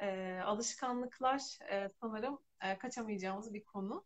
e, 0.00 0.40
alışkanlıklar 0.44 1.58
e, 1.70 1.88
sanırım 1.88 2.38
e, 2.62 2.78
kaçamayacağımız 2.78 3.54
bir 3.54 3.64
konu. 3.64 4.04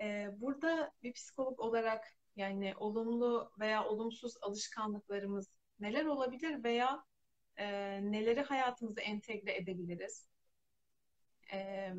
E, 0.00 0.28
burada 0.40 0.92
bir 1.02 1.12
psikolog 1.12 1.60
olarak 1.60 2.04
yani 2.36 2.74
olumlu 2.76 3.52
veya 3.60 3.84
olumsuz 3.84 4.34
alışkanlıklarımız 4.42 5.50
neler 5.80 6.04
olabilir 6.04 6.64
veya 6.64 7.04
e, 7.56 7.66
neleri 8.02 8.40
hayatımıza 8.40 9.00
entegre 9.00 9.56
edebiliriz? 9.56 10.28
E, 11.52 11.90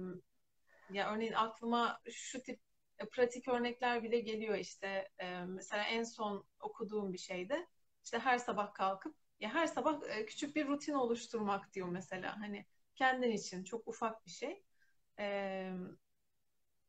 ya 0.89 1.13
örneğin 1.13 1.33
aklıma 1.33 2.01
şu 2.11 2.43
tip 2.43 2.59
e, 2.99 3.09
pratik 3.09 3.47
örnekler 3.47 4.03
bile 4.03 4.19
geliyor 4.19 4.55
işte 4.55 5.11
e, 5.19 5.45
mesela 5.45 5.83
en 5.83 6.03
son 6.03 6.45
okuduğum 6.59 7.13
bir 7.13 7.17
şeyde 7.17 7.67
işte 8.03 8.19
her 8.19 8.37
sabah 8.37 8.73
kalkıp 8.73 9.15
ya 9.39 9.53
her 9.53 9.67
sabah 9.67 10.01
küçük 10.27 10.55
bir 10.55 10.67
rutin 10.67 10.93
oluşturmak 10.93 11.73
diyor 11.73 11.87
mesela 11.87 12.39
hani 12.39 12.65
kendin 12.95 13.31
için 13.31 13.63
çok 13.63 13.87
ufak 13.87 14.25
bir 14.25 14.31
şey. 14.31 14.63
Ee, 15.19 15.71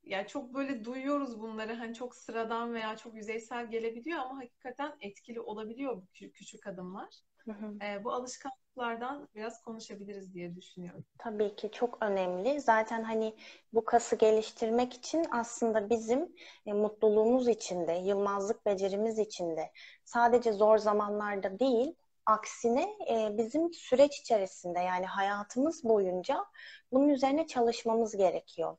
ya 0.02 0.26
çok 0.26 0.54
böyle 0.54 0.84
duyuyoruz 0.84 1.40
bunları 1.40 1.74
hani 1.74 1.94
çok 1.94 2.16
sıradan 2.16 2.74
veya 2.74 2.96
çok 2.96 3.14
yüzeysel 3.14 3.70
gelebiliyor 3.70 4.18
ama 4.18 4.38
hakikaten 4.38 4.96
etkili 5.00 5.40
olabiliyor 5.40 5.96
bu 5.96 6.06
küçük 6.12 6.66
adımlar. 6.66 7.14
Hı 7.44 7.52
hı. 7.52 7.84
E, 7.84 8.04
bu 8.04 8.12
alışkanlıklardan 8.12 9.28
biraz 9.34 9.62
konuşabiliriz 9.62 10.34
diye 10.34 10.56
düşünüyorum. 10.56 11.04
Tabii 11.18 11.56
ki 11.56 11.70
çok 11.72 12.02
önemli. 12.02 12.60
Zaten 12.60 13.02
hani 13.02 13.36
bu 13.72 13.84
kası 13.84 14.16
geliştirmek 14.16 14.94
için 14.94 15.26
aslında 15.30 15.90
bizim 15.90 16.34
e, 16.66 16.72
mutluluğumuz 16.72 17.48
içinde, 17.48 17.92
yılmazlık 17.92 18.66
becerimiz 18.66 19.18
içinde 19.18 19.70
sadece 20.04 20.52
zor 20.52 20.78
zamanlarda 20.78 21.58
değil, 21.58 21.94
aksine 22.26 22.82
e, 23.10 23.38
bizim 23.38 23.72
süreç 23.72 24.18
içerisinde 24.18 24.80
yani 24.80 25.06
hayatımız 25.06 25.84
boyunca 25.84 26.44
bunun 26.92 27.08
üzerine 27.08 27.46
çalışmamız 27.46 28.16
gerekiyor. 28.16 28.76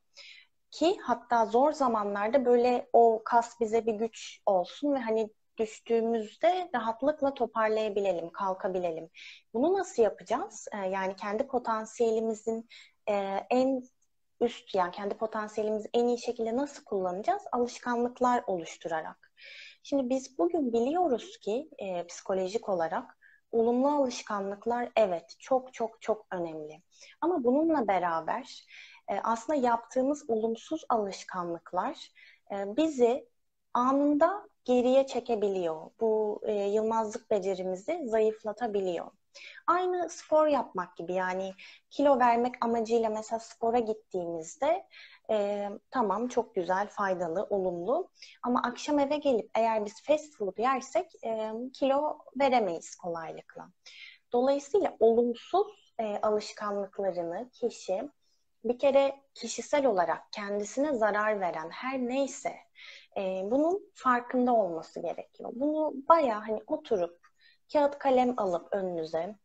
Ki 0.71 0.97
hatta 1.01 1.45
zor 1.45 1.71
zamanlarda 1.71 2.45
böyle 2.45 2.89
o 2.93 3.21
kas 3.25 3.59
bize 3.59 3.85
bir 3.85 3.93
güç 3.93 4.41
olsun 4.45 4.93
ve 4.93 4.99
hani 4.99 5.29
düştüğümüzde 5.57 6.69
rahatlıkla 6.75 7.33
toparlayabilelim, 7.33 8.31
kalkabilelim. 8.31 9.09
Bunu 9.53 9.73
nasıl 9.73 10.03
yapacağız? 10.03 10.67
Ee, 10.73 10.77
yani 10.77 11.15
kendi 11.15 11.47
potansiyelimizin 11.47 12.69
e, 13.09 13.13
en 13.49 13.83
üst 14.41 14.75
yani 14.75 14.91
kendi 14.91 15.17
potansiyelimizi 15.17 15.89
en 15.93 16.07
iyi 16.07 16.17
şekilde 16.17 16.57
nasıl 16.57 16.83
kullanacağız? 16.83 17.41
Alışkanlıklar 17.51 18.43
oluşturarak. 18.47 19.31
Şimdi 19.83 20.09
biz 20.09 20.37
bugün 20.37 20.73
biliyoruz 20.73 21.37
ki 21.37 21.69
e, 21.77 22.07
psikolojik 22.07 22.69
olarak 22.69 23.17
olumlu 23.51 23.87
alışkanlıklar 23.87 24.89
evet 24.95 25.35
çok 25.39 25.73
çok 25.73 26.01
çok 26.01 26.25
önemli. 26.31 26.81
Ama 27.21 27.43
bununla 27.43 27.87
beraber 27.87 28.65
e, 29.09 29.15
aslında 29.23 29.59
yaptığımız 29.59 30.29
olumsuz 30.29 30.83
alışkanlıklar 30.89 32.11
e, 32.51 32.77
bizi 32.77 33.29
anında 33.73 34.47
geriye 34.65 35.07
çekebiliyor. 35.07 35.91
Bu 35.99 36.41
e, 36.45 36.53
yılmazlık 36.53 37.31
becerimizi 37.31 38.01
zayıflatabiliyor. 38.05 39.11
Aynı 39.67 40.09
spor 40.09 40.47
yapmak 40.47 40.97
gibi 40.97 41.13
yani 41.13 41.53
kilo 41.89 42.19
vermek 42.19 42.65
amacıyla 42.65 43.09
mesela 43.09 43.39
spora 43.39 43.79
gittiğimizde 43.79 44.87
e, 45.29 45.69
tamam 45.91 46.27
çok 46.27 46.55
güzel, 46.55 46.87
faydalı, 46.87 47.43
olumlu 47.49 48.09
ama 48.43 48.61
akşam 48.63 48.99
eve 48.99 49.17
gelip 49.17 49.51
eğer 49.55 49.85
biz 49.85 50.03
fast 50.03 50.37
food 50.37 50.57
yersek 50.57 51.25
e, 51.25 51.51
kilo 51.73 52.17
veremeyiz 52.39 52.95
kolaylıkla. 52.95 53.69
Dolayısıyla 54.33 54.95
olumsuz 54.99 55.93
e, 55.99 56.17
alışkanlıklarını 56.21 57.49
kişi 57.49 58.09
bir 58.63 58.79
kere 58.79 59.15
kişisel 59.33 59.85
olarak 59.85 60.31
kendisine 60.31 60.93
zarar 60.93 61.39
veren 61.39 61.69
her 61.69 61.99
neyse 61.99 62.55
e, 63.17 63.41
bunun 63.43 63.91
farkında 63.93 64.53
olması 64.53 65.01
gerekiyor. 65.01 65.49
Bunu 65.53 65.93
baya 66.09 66.47
hani 66.47 66.61
oturup 66.67 67.26
kağıt 67.73 67.99
kalem 67.99 68.33
alıp 68.37 68.73
önünüze 68.73 69.35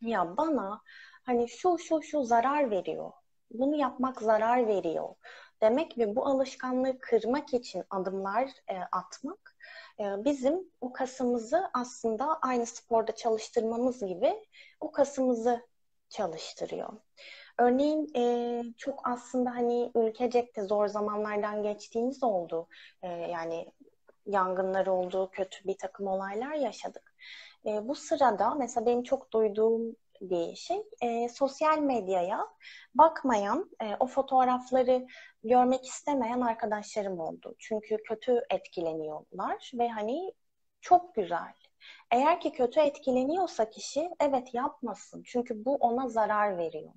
ya 0.00 0.36
bana 0.36 0.82
hani 1.24 1.48
şu 1.48 1.78
şu 1.78 2.02
şu 2.02 2.24
zarar 2.24 2.70
veriyor. 2.70 3.12
Bunu 3.50 3.76
yapmak 3.76 4.22
zarar 4.22 4.66
veriyor. 4.66 5.14
Demek 5.62 5.98
ve 5.98 6.16
bu 6.16 6.26
alışkanlığı 6.26 6.98
kırmak 6.98 7.54
için 7.54 7.84
adımlar 7.90 8.50
e, 8.68 8.78
atmak 8.92 9.56
e, 10.00 10.04
bizim 10.24 10.70
o 10.80 10.92
kasımızı 10.92 11.70
aslında 11.72 12.38
aynı 12.42 12.66
sporda 12.66 13.14
çalıştırmamız 13.14 14.00
gibi 14.06 14.44
o 14.80 14.92
kasımızı 14.92 15.66
çalıştırıyor. 16.08 16.92
Örneğin 17.58 18.10
e, 18.16 18.62
çok 18.76 19.08
aslında 19.08 19.50
hani 19.50 19.90
ülkecekte 19.94 20.62
zor 20.62 20.88
zamanlardan 20.88 21.62
geçtiğimiz 21.62 22.22
oldu. 22.22 22.68
E, 23.02 23.08
yani 23.08 23.72
yangınlar 24.26 24.86
oldu, 24.86 25.30
kötü 25.32 25.64
bir 25.64 25.78
takım 25.78 26.06
olaylar 26.06 26.54
yaşadık. 26.54 27.07
E, 27.66 27.88
bu 27.88 27.94
sırada 27.94 28.54
mesela 28.54 28.86
benim 28.86 29.02
çok 29.02 29.32
duyduğum 29.32 29.96
bir 30.20 30.54
şey. 30.54 30.82
E, 31.02 31.28
sosyal 31.28 31.78
medyaya 31.78 32.46
bakmayan, 32.94 33.70
e, 33.82 33.96
o 34.00 34.06
fotoğrafları 34.06 35.06
görmek 35.44 35.86
istemeyen 35.86 36.40
arkadaşlarım 36.40 37.20
oldu. 37.20 37.54
Çünkü 37.58 37.96
kötü 37.96 38.42
etkileniyorlar 38.50 39.70
ve 39.74 39.88
hani 39.88 40.32
çok 40.80 41.14
güzel. 41.14 41.52
Eğer 42.10 42.40
ki 42.40 42.52
kötü 42.52 42.80
etkileniyorsa 42.80 43.70
kişi 43.70 44.10
evet 44.20 44.54
yapmasın. 44.54 45.22
Çünkü 45.26 45.64
bu 45.64 45.74
ona 45.74 46.08
zarar 46.08 46.58
veriyor. 46.58 46.92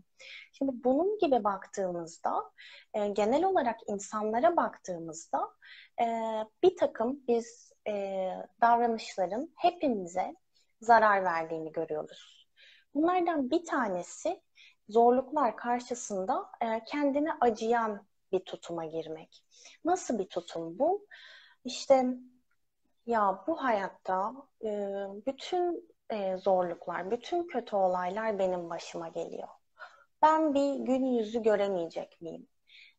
Şimdi 0.54 0.72
bunun 0.84 1.18
gibi 1.20 1.44
baktığımızda 1.44 2.52
e, 2.94 3.08
genel 3.08 3.44
olarak 3.44 3.80
insanlara 3.88 4.58
baktığımızda 4.58 5.50
e, 6.02 6.06
bir 6.64 6.78
takım 6.78 7.20
biz 7.28 7.74
e, 7.88 8.28
davranışların 8.62 9.54
hepimize 9.58 10.36
zarar 10.82 11.24
verdiğini 11.24 11.72
görüyoruz. 11.72 12.48
Bunlardan 12.94 13.52
bir 13.52 13.66
tanesi 13.66 14.42
zorluklar 14.90 15.58
karşısında 15.58 16.46
e, 16.62 16.84
kendine 16.84 17.30
acıyan 17.42 18.08
bir 18.32 18.40
tutuma 18.40 18.86
girmek. 18.86 19.44
Nasıl 19.86 20.20
bir 20.20 20.30
tutum 20.30 20.80
bu? 20.80 21.08
İşte 21.66 22.06
ya 23.06 23.44
bu 23.48 23.64
hayatta 23.64 24.34
e, 24.64 24.70
bütün 25.28 25.90
e, 26.10 26.38
zorluklar, 26.38 27.12
bütün 27.12 27.48
kötü 27.48 27.76
olaylar 27.76 28.40
benim 28.40 28.70
başıma 28.70 29.08
geliyor. 29.08 29.48
Ben 30.22 30.54
bir 30.54 30.76
gün 30.86 31.06
yüzü 31.06 31.44
göremeyecek 31.44 32.22
miyim? 32.22 32.48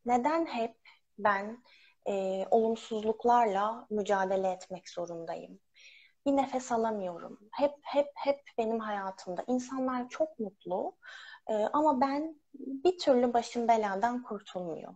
Neden 0.07 0.47
hep 0.47 0.77
ben 1.19 1.63
e, 2.09 2.45
olumsuzluklarla 2.51 3.87
mücadele 3.91 4.51
etmek 4.51 4.89
zorundayım? 4.89 5.61
Bir 6.27 6.37
nefes 6.37 6.73
alamıyorum. 6.73 7.39
Hep 7.53 7.75
hep 7.83 8.09
hep 8.15 8.41
benim 8.59 8.81
hayatımda. 8.81 9.45
İnsanlar 9.47 10.09
çok 10.09 10.39
mutlu 10.39 10.97
e, 11.51 11.55
ama 11.55 12.01
ben 12.01 12.41
bir 12.55 12.99
türlü 12.99 13.33
başım 13.35 13.69
beladan 13.69 14.23
kurtulmuyor. 14.23 14.95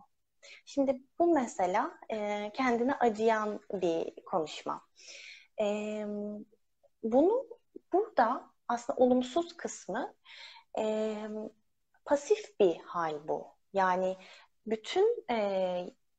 Şimdi 0.65 1.01
bu 1.19 1.33
mesela 1.33 1.99
e, 2.09 2.51
kendine 2.53 2.93
acıyan 2.95 3.59
bir 3.73 4.15
konuşma. 4.25 4.81
E, 5.61 6.05
bunu 7.03 7.47
burada 7.93 8.51
aslında 8.67 8.99
olumsuz 8.99 9.57
kısmı 9.57 10.13
e, 10.79 11.15
pasif 12.05 12.59
bir 12.59 12.77
hal 12.77 13.27
bu. 13.27 13.47
Yani 13.73 14.17
bütün 14.65 15.25
e, 15.31 15.35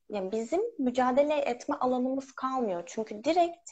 yani 0.08 0.32
bizim 0.32 0.60
mücadele 0.78 1.34
etme 1.34 1.76
alanımız 1.76 2.32
kalmıyor. 2.32 2.82
Çünkü 2.86 3.24
direkt 3.24 3.70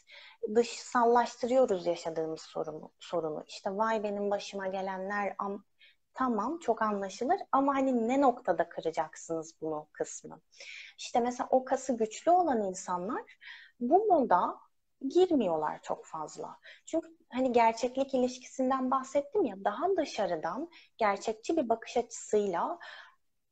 dışsallaştırıyoruz 0.54 1.86
yaşadığımız 1.86 2.40
sorunu. 2.40 2.90
sorunu. 2.98 3.44
İşte 3.48 3.70
vay 3.76 4.02
benim 4.02 4.30
başıma 4.30 4.66
gelenler 4.66 5.34
am 5.38 5.64
tamam 6.14 6.58
çok 6.58 6.82
anlaşılır 6.82 7.36
ama 7.52 7.74
hani 7.74 8.08
ne 8.08 8.20
noktada 8.20 8.68
kıracaksınız 8.68 9.54
bunu 9.60 9.88
kısmı. 9.92 10.40
İşte 10.98 11.20
mesela 11.20 11.48
o 11.50 11.64
kası 11.64 11.96
güçlü 11.96 12.30
olan 12.30 12.62
insanlar 12.62 13.22
bu 13.80 14.06
moda 14.06 14.56
girmiyorlar 15.08 15.82
çok 15.82 16.06
fazla. 16.06 16.58
Çünkü 16.86 17.08
hani 17.32 17.52
gerçeklik 17.52 18.14
ilişkisinden 18.14 18.90
bahsettim 18.90 19.44
ya 19.44 19.56
daha 19.64 19.96
dışarıdan 19.96 20.70
gerçekçi 20.98 21.56
bir 21.56 21.68
bakış 21.68 21.96
açısıyla 21.96 22.78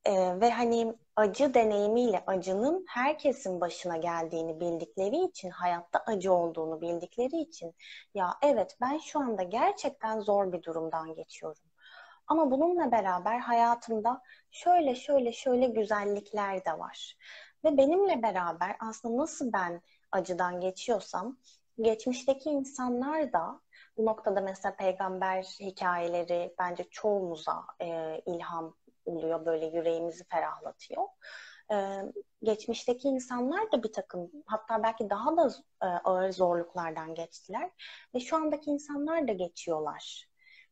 e, 0.05 0.39
ve 0.41 0.51
hani 0.51 0.93
acı 1.15 1.53
deneyimiyle 1.53 2.23
acının 2.27 2.85
herkesin 2.89 3.61
başına 3.61 3.97
geldiğini 3.97 4.59
bildikleri 4.59 5.25
için 5.25 5.49
hayatta 5.49 5.99
acı 5.99 6.33
olduğunu 6.33 6.81
bildikleri 6.81 7.37
için 7.41 7.75
ya 8.13 8.33
evet 8.41 8.77
ben 8.81 8.97
şu 8.97 9.19
anda 9.19 9.43
gerçekten 9.43 10.19
zor 10.19 10.51
bir 10.51 10.63
durumdan 10.63 11.15
geçiyorum. 11.15 11.63
Ama 12.27 12.51
bununla 12.51 12.91
beraber 12.91 13.39
hayatımda 13.39 14.21
şöyle 14.51 14.95
şöyle 14.95 15.31
şöyle 15.33 15.67
güzellikler 15.67 16.65
de 16.65 16.79
var. 16.79 17.17
Ve 17.65 17.77
benimle 17.77 18.23
beraber 18.23 18.75
aslında 18.79 19.17
nasıl 19.17 19.53
ben 19.53 19.81
acıdan 20.11 20.59
geçiyorsam 20.61 21.37
geçmişteki 21.81 22.49
insanlar 22.49 23.33
da 23.33 23.61
bu 23.97 24.05
noktada 24.05 24.41
mesela 24.41 24.75
peygamber 24.75 25.43
hikayeleri 25.43 26.55
bence 26.59 26.83
çoğumuza 26.83 27.63
e, 27.81 28.21
ilham 28.25 28.75
oluyor, 29.05 29.45
böyle 29.45 29.65
yüreğimizi 29.65 30.23
ferahlatıyor. 30.23 31.03
E, 31.71 32.01
geçmişteki 32.43 33.07
insanlar 33.07 33.71
da 33.71 33.83
bir 33.83 33.93
takım, 33.93 34.31
hatta 34.45 34.83
belki 34.83 35.09
daha 35.09 35.37
da 35.37 35.51
e, 35.83 35.85
ağır 35.85 36.31
zorluklardan 36.31 37.15
geçtiler 37.15 37.71
ve 38.15 38.19
şu 38.19 38.35
andaki 38.35 38.69
insanlar 38.71 39.27
da 39.27 39.31
geçiyorlar. 39.31 40.29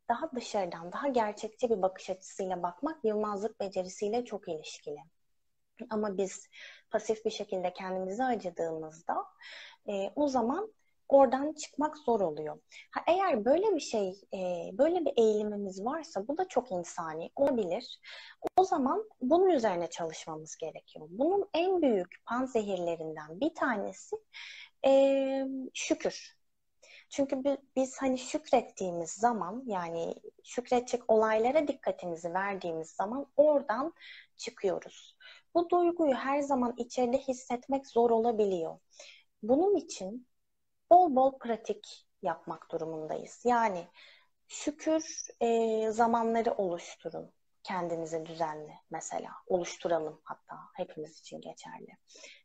Daha 0.09 0.31
dışarıdan, 0.35 0.91
daha 0.91 1.07
gerçekçi 1.07 1.69
bir 1.69 1.81
bakış 1.81 2.09
açısıyla 2.09 2.63
bakmak 2.63 3.05
yılmazlık 3.05 3.59
becerisiyle 3.59 4.25
çok 4.25 4.49
ilişkili. 4.49 4.99
Ama 5.89 6.17
biz 6.17 6.49
pasif 6.91 7.25
bir 7.25 7.29
şekilde 7.29 7.73
kendimizi 7.73 8.23
acıdığımızda 8.23 9.25
e, 9.89 10.11
o 10.15 10.27
zaman 10.27 10.73
oradan 11.13 11.53
çıkmak 11.53 11.97
zor 11.97 12.21
oluyor. 12.21 12.59
Ha, 12.91 13.01
eğer 13.07 13.45
böyle 13.45 13.75
bir 13.75 13.79
şey, 13.79 14.09
e, 14.33 14.69
böyle 14.73 15.05
bir 15.05 15.13
eğilimimiz 15.17 15.85
varsa 15.85 16.27
bu 16.27 16.37
da 16.37 16.47
çok 16.47 16.71
insani 16.71 17.29
olabilir. 17.35 17.99
O 18.57 18.63
zaman 18.63 19.09
bunun 19.21 19.49
üzerine 19.49 19.89
çalışmamız 19.89 20.55
gerekiyor. 20.55 21.07
Bunun 21.09 21.49
en 21.53 21.81
büyük 21.81 22.25
panzehirlerinden 22.25 23.39
bir 23.39 23.55
tanesi 23.55 24.15
e, 24.85 25.45
şükür. 25.73 26.35
Çünkü 27.09 27.43
biz 27.75 27.97
hani 28.01 28.17
şükrettiğimiz 28.17 29.11
zaman 29.11 29.63
yani 29.65 30.15
şükredecek 30.43 31.01
olaylara 31.07 31.67
dikkatimizi 31.67 32.33
verdiğimiz 32.33 32.89
zaman 32.89 33.25
oradan 33.37 33.93
çıkıyoruz. 34.37 35.17
Bu 35.55 35.69
duyguyu 35.69 36.13
her 36.13 36.41
zaman 36.41 36.73
içeride 36.77 37.17
hissetmek 37.17 37.87
zor 37.87 38.09
olabiliyor. 38.09 38.79
Bunun 39.43 39.75
için 39.75 40.27
bol 40.93 41.15
bol 41.15 41.37
pratik 41.39 42.07
yapmak 42.21 42.71
durumundayız. 42.71 43.41
Yani 43.45 43.87
şükür 44.47 45.03
e, 45.41 45.91
zamanları 45.91 46.53
oluşturun 46.53 47.31
kendinize 47.63 48.25
düzenli 48.25 48.73
mesela 48.91 49.29
oluşturalım 49.47 50.21
hatta 50.23 50.55
hepimiz 50.73 51.19
için 51.19 51.41
geçerli. 51.41 51.97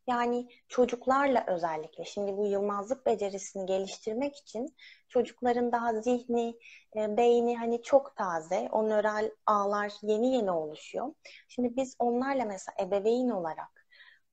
Yani 0.06 0.48
çocuklarla 0.68 1.44
özellikle 1.48 2.04
şimdi 2.04 2.36
bu 2.36 2.46
yılmazlık 2.46 3.06
becerisini 3.06 3.66
geliştirmek 3.66 4.36
için 4.36 4.76
çocukların 5.08 5.72
daha 5.72 6.00
zihni, 6.00 6.58
e, 6.96 7.16
beyni 7.16 7.58
hani 7.58 7.82
çok 7.82 8.16
taze, 8.16 8.68
o 8.72 8.88
nöral 8.88 9.30
ağlar 9.46 9.92
yeni 10.02 10.34
yeni 10.34 10.50
oluşuyor. 10.50 11.14
Şimdi 11.48 11.76
biz 11.76 11.96
onlarla 11.98 12.44
mesela 12.44 12.76
ebeveyn 12.80 13.28
olarak 13.28 13.86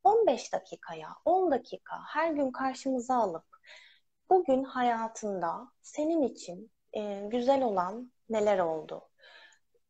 15 0.04 0.54
dakikaya, 0.54 1.10
10 1.26 1.52
dakika 1.52 1.96
her 2.08 2.32
gün 2.32 2.52
karşımıza 2.52 3.16
alıp 3.16 3.55
bugün 4.30 4.64
hayatında 4.64 5.68
senin 5.82 6.22
için 6.22 6.72
e, 6.94 7.22
güzel 7.32 7.64
olan 7.64 8.12
neler 8.30 8.60
oldu? 8.60 9.10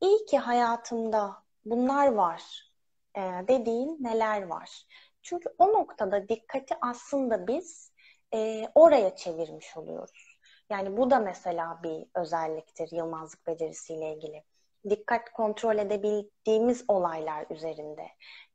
İyi 0.01 0.25
ki 0.25 0.37
hayatımda 0.37 1.43
bunlar 1.65 2.07
var 2.07 2.71
e, 3.17 3.21
dediğin 3.47 4.03
neler 4.03 4.41
var? 4.41 4.85
Çünkü 5.21 5.49
o 5.57 5.73
noktada 5.73 6.29
dikkati 6.29 6.75
aslında 6.81 7.47
biz 7.47 7.91
e, 8.33 8.69
oraya 8.75 9.15
çevirmiş 9.15 9.77
oluyoruz. 9.77 10.39
Yani 10.69 10.97
bu 10.97 11.11
da 11.11 11.19
mesela 11.19 11.79
bir 11.83 12.05
özelliktir 12.15 12.89
Yılmazlık 12.91 13.47
becerisiyle 13.47 14.13
ilgili. 14.13 14.43
Dikkat 14.89 15.31
kontrol 15.31 15.77
edebildiğimiz 15.77 16.85
olaylar 16.87 17.45
üzerinde. 17.49 18.07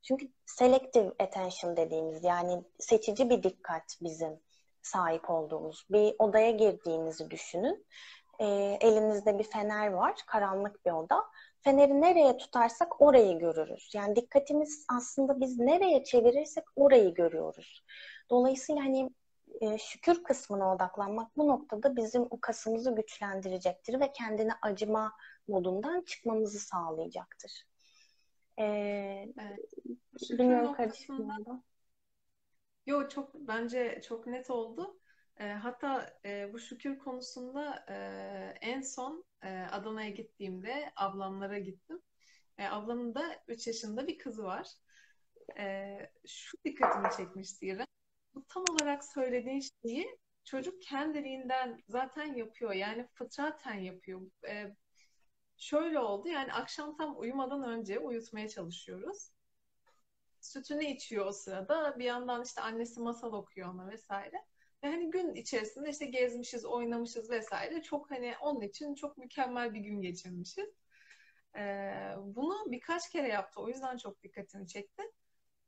Çünkü 0.02 0.28
selective 0.46 1.12
attention 1.18 1.76
dediğimiz 1.76 2.24
yani 2.24 2.64
seçici 2.78 3.30
bir 3.30 3.42
dikkat 3.42 3.98
bizim 4.00 4.40
sahip 4.82 5.30
olduğumuz. 5.30 5.86
Bir 5.90 6.14
odaya 6.18 6.50
girdiğinizi 6.50 7.30
düşünün. 7.30 7.86
E, 8.38 8.46
elinizde 8.80 9.38
bir 9.38 9.44
fener 9.44 9.88
var, 9.88 10.14
karanlık 10.26 10.86
bir 10.86 10.90
oda. 10.90 11.24
Feneri 11.60 12.00
nereye 12.00 12.36
tutarsak 12.36 13.02
orayı 13.02 13.38
görürüz. 13.38 13.90
Yani 13.94 14.16
dikkatimiz 14.16 14.84
aslında 14.88 15.40
biz 15.40 15.58
nereye 15.58 16.04
çevirirsek 16.04 16.64
orayı 16.76 17.14
görüyoruz. 17.14 17.84
Dolayısıyla 18.30 18.82
hani 18.82 19.10
e, 19.60 19.78
şükür 19.78 20.24
kısmına 20.24 20.74
odaklanmak 20.74 21.36
bu 21.36 21.48
noktada 21.48 21.96
bizim 21.96 22.22
o 22.30 22.40
kasımızı 22.40 22.94
güçlendirecektir 22.94 24.00
ve 24.00 24.12
kendine 24.12 24.52
acıma 24.62 25.12
modundan 25.48 26.02
çıkmamızı 26.02 26.58
sağlayacaktır. 26.58 27.64
Ee, 28.58 29.26
evet. 29.38 29.72
Bilmiyorum 30.30 30.74
kardeşim 30.74 31.28
Yok 32.90 33.10
çok 33.10 33.34
bence 33.34 34.00
çok 34.08 34.26
net 34.26 34.50
oldu. 34.50 35.00
E, 35.40 35.48
hatta 35.48 36.20
e, 36.24 36.52
bu 36.52 36.58
şükür 36.58 36.98
konusunda 36.98 37.84
e, 37.88 37.94
en 38.60 38.80
son 38.80 39.24
e, 39.42 39.48
Adana'ya 39.70 40.10
gittiğimde 40.10 40.92
ablamlara 40.96 41.58
gittim. 41.58 42.02
E, 42.58 42.66
ablamın 42.66 43.14
da 43.14 43.22
3 43.48 43.66
yaşında 43.66 44.06
bir 44.06 44.18
kızı 44.18 44.42
var. 44.44 44.68
E, 45.58 45.96
şu 46.26 46.58
dikkatimi 46.64 47.08
çekmişti 47.16 47.66
İrem. 47.66 47.86
Bu 48.34 48.44
tam 48.48 48.64
olarak 48.70 49.04
söylediğin 49.04 49.62
şeyi 49.82 50.18
çocuk 50.44 50.82
kendiliğinden 50.82 51.82
zaten 51.88 52.34
yapıyor. 52.34 52.72
Yani 52.72 53.08
fıtraten 53.14 53.74
yapıyor. 53.74 54.20
E, 54.48 54.76
şöyle 55.56 55.98
oldu 55.98 56.28
yani 56.28 56.52
akşam 56.52 56.96
tam 56.96 57.20
uyumadan 57.20 57.62
önce 57.62 57.98
uyutmaya 57.98 58.48
çalışıyoruz. 58.48 59.30
Sütünü 60.40 60.84
içiyor 60.84 61.26
o 61.26 61.32
sırada. 61.32 61.98
Bir 61.98 62.04
yandan 62.04 62.42
işte 62.42 62.60
annesi 62.60 63.00
masal 63.00 63.32
okuyor 63.32 63.74
ona 63.74 63.88
vesaire. 63.88 64.36
Ve 64.84 64.88
hani 64.88 65.10
gün 65.10 65.34
içerisinde 65.34 65.90
işte 65.90 66.06
gezmişiz, 66.06 66.64
oynamışız 66.64 67.30
vesaire. 67.30 67.82
Çok 67.82 68.10
hani 68.10 68.34
onun 68.40 68.60
için 68.60 68.94
çok 68.94 69.18
mükemmel 69.18 69.74
bir 69.74 69.80
gün 69.80 70.00
geçirmişiz. 70.02 70.68
Ee, 71.56 72.14
bunu 72.18 72.54
birkaç 72.66 73.10
kere 73.10 73.28
yaptı. 73.28 73.60
O 73.60 73.68
yüzden 73.68 73.96
çok 73.96 74.22
dikkatimi 74.22 74.66
çekti. 74.66 75.02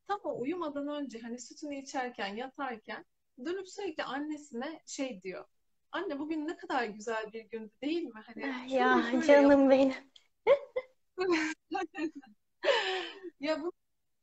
Tam 0.09 0.21
o 0.25 0.41
uyumadan 0.41 0.89
önce 0.89 1.19
hani 1.19 1.39
sütünü 1.39 1.77
içerken, 1.77 2.37
yatarken 2.37 3.05
dönüp 3.45 3.69
sürekli 3.69 4.05
annesine 4.05 4.83
şey 4.87 5.23
diyor. 5.23 5.45
Anne 5.93 6.19
bugün 6.19 6.49
ne 6.49 6.57
kadar 6.57 6.85
güzel 6.85 7.33
bir 7.33 7.45
gündü 7.45 7.73
değil 7.83 8.03
mi? 8.03 8.23
Hani 8.27 8.55
ah, 8.55 8.71
ya 8.71 9.23
canım 9.27 9.71
benim. 9.71 9.95
ya 13.41 13.63
bu 13.63 13.73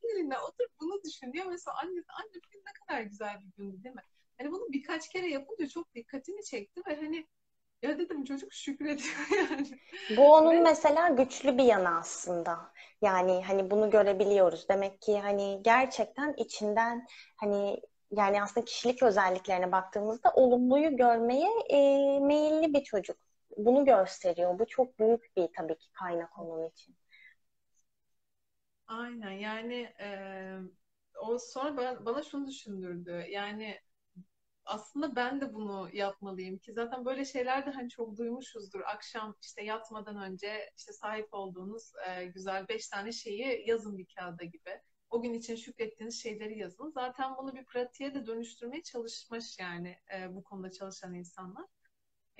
yerine 0.02 0.38
otur 0.38 0.66
bunu 0.80 1.02
düşün 1.04 1.32
diyor. 1.32 1.46
Mesela 1.46 1.76
anne, 1.82 2.02
anne 2.08 2.34
bugün 2.46 2.62
ne 2.66 2.72
kadar 2.72 3.02
güzel 3.02 3.40
bir 3.40 3.52
gündü 3.56 3.84
değil 3.84 3.94
mi? 3.94 4.02
Hani 4.38 4.52
bunu 4.52 4.72
birkaç 4.72 5.08
kere 5.08 5.28
yapınca 5.28 5.68
çok 5.68 5.94
dikkatimi 5.94 6.44
çekti 6.44 6.82
ve 6.88 6.96
hani 6.96 7.26
ya 7.82 7.98
dedim 7.98 8.24
çocuk 8.24 8.52
şükrediyor 8.52 9.28
yani. 9.50 9.66
Bu 10.16 10.34
onun 10.34 10.56
ve... 10.56 10.60
mesela 10.60 11.08
güçlü 11.08 11.58
bir 11.58 11.64
yanı 11.64 11.98
aslında. 11.98 12.72
Yani 13.02 13.44
hani 13.44 13.70
bunu 13.70 13.90
görebiliyoruz. 13.90 14.68
Demek 14.68 15.00
ki 15.02 15.18
hani 15.20 15.60
gerçekten 15.62 16.34
içinden 16.36 17.06
hani 17.36 17.80
yani 18.10 18.42
aslında 18.42 18.64
kişilik 18.64 19.02
özelliklerine 19.02 19.72
baktığımızda 19.72 20.32
olumluyu 20.34 20.96
görmeye 20.96 21.50
e, 21.70 21.78
meyilli 22.20 22.74
bir 22.74 22.84
çocuk. 22.84 23.16
Bunu 23.56 23.84
gösteriyor. 23.84 24.58
Bu 24.58 24.66
çok 24.66 24.98
büyük 24.98 25.36
bir 25.36 25.48
tabii 25.56 25.78
ki 25.78 25.92
kaynak 25.92 26.38
onun 26.38 26.68
için. 26.68 26.96
Aynen 28.90 29.30
yani 29.32 29.74
e, 30.00 30.08
o 31.22 31.38
sonra 31.38 31.76
bana, 31.76 32.04
bana 32.06 32.22
şunu 32.22 32.46
düşündürdü. 32.46 33.24
Yani 33.30 33.80
aslında 34.66 35.16
ben 35.16 35.40
de 35.40 35.54
bunu 35.54 35.90
yapmalıyım 35.94 36.58
ki 36.58 36.72
zaten 36.74 37.04
böyle 37.04 37.26
şeyler 37.26 37.66
de 37.66 37.70
hani 37.70 37.90
çok 37.90 38.16
duymuşuzdur. 38.18 38.80
Akşam 38.80 39.36
işte 39.42 39.64
yatmadan 39.64 40.16
önce 40.22 40.70
işte 40.78 40.92
sahip 40.92 41.34
olduğunuz 41.34 41.92
e, 42.08 42.26
güzel 42.26 42.68
beş 42.68 42.88
tane 42.88 43.12
şeyi 43.12 43.64
yazın 43.70 43.98
bir 43.98 44.06
kağıda 44.16 44.44
gibi. 44.44 44.82
O 45.10 45.22
gün 45.22 45.34
için 45.34 45.56
şükrettiğiniz 45.56 46.22
şeyleri 46.22 46.58
yazın. 46.58 46.90
Zaten 46.90 47.36
bunu 47.38 47.54
bir 47.56 47.66
pratiğe 47.66 48.14
de 48.14 48.26
dönüştürmeye 48.26 48.82
çalışmış 48.82 49.58
yani 49.60 49.96
e, 50.14 50.34
bu 50.36 50.44
konuda 50.44 50.72
çalışan 50.72 51.14
insanlar. 51.14 51.66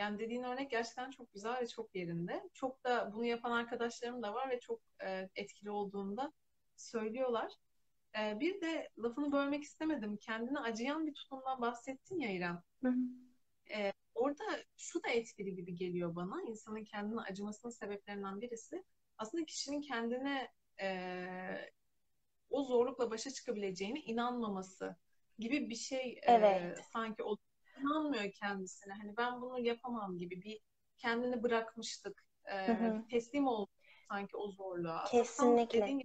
Yani 0.01 0.19
dediğin 0.19 0.43
örnek 0.43 0.71
gerçekten 0.71 1.11
çok 1.11 1.33
güzel 1.33 1.61
ve 1.61 1.67
çok 1.67 1.95
yerinde. 1.95 2.49
Çok 2.55 2.85
da 2.85 3.13
bunu 3.15 3.25
yapan 3.25 3.51
arkadaşlarım 3.51 4.23
da 4.23 4.35
var 4.35 4.51
ve 4.51 4.61
çok 4.61 4.81
e, 5.05 5.29
etkili 5.35 5.71
olduğunda 5.71 6.33
söylüyorlar. 6.77 7.53
Ee, 8.19 8.41
bir 8.41 8.61
de 8.61 8.89
lafını 8.99 9.33
bölmek 9.33 9.63
istemedim. 9.63 10.17
Kendine 10.17 10.59
acıyan 10.59 11.07
bir 11.07 11.15
tutumdan 11.15 11.61
bahsettin 11.61 12.19
ya 12.19 12.31
İrem. 12.31 12.63
Hı 12.83 12.89
hı. 12.89 12.97
Ee, 13.75 13.93
orada 14.15 14.45
şu 14.77 15.03
da 15.03 15.09
etkili 15.09 15.55
gibi 15.55 15.75
geliyor 15.75 16.15
bana. 16.17 16.43
İnsanın 16.43 16.85
kendine 16.85 17.21
acımasının 17.21 17.73
sebeplerinden 17.73 18.41
birisi 18.41 18.85
aslında 19.19 19.45
kişinin 19.45 19.81
kendine 19.81 20.49
e, 20.81 21.71
o 22.51 22.65
zorlukla 22.65 23.11
başa 23.11 23.31
çıkabileceğine 23.31 24.01
inanmaması 24.01 24.97
gibi 25.39 25.71
bir 25.71 25.77
şey 25.77 26.13
e, 26.13 26.33
evet. 26.33 26.79
e, 26.79 26.83
sanki 26.93 27.23
o 27.23 27.37
inanmıyor 27.81 28.33
kendisine. 28.33 28.93
Hani 28.93 29.16
ben 29.16 29.43
bunu 29.43 29.61
yapamam 29.61 30.19
gibi 30.19 30.43
bir 30.43 30.61
kendini 30.97 31.43
bırakmıştık. 31.43 32.25
E, 32.45 32.69
hı 32.69 32.73
hı. 32.73 33.05
teslim 33.11 33.47
oldu 33.47 33.71
sanki 34.09 34.37
o 34.37 34.51
zorluğa. 34.51 35.05
Kesinlikle. 35.05 35.88
Gibi, 35.88 36.05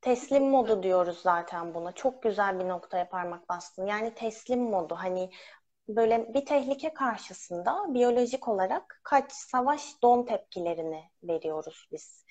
Teslim 0.00 0.44
modu 0.44 0.82
diyoruz 0.82 1.18
zaten 1.22 1.74
buna. 1.74 1.92
Çok 1.92 2.22
güzel 2.22 2.60
bir 2.60 2.68
noktaya 2.68 3.08
parmak 3.08 3.48
bastın. 3.48 3.86
Yani 3.86 4.14
teslim 4.14 4.60
modu 4.60 4.94
hani 4.94 5.30
böyle 5.88 6.34
bir 6.34 6.46
tehlike 6.46 6.94
karşısında 6.94 7.94
biyolojik 7.94 8.48
olarak 8.48 9.00
kaç, 9.02 9.32
savaş, 9.32 10.02
don 10.02 10.26
tepkilerini 10.26 11.02
veriyoruz 11.22 11.88
biz. 11.92 12.24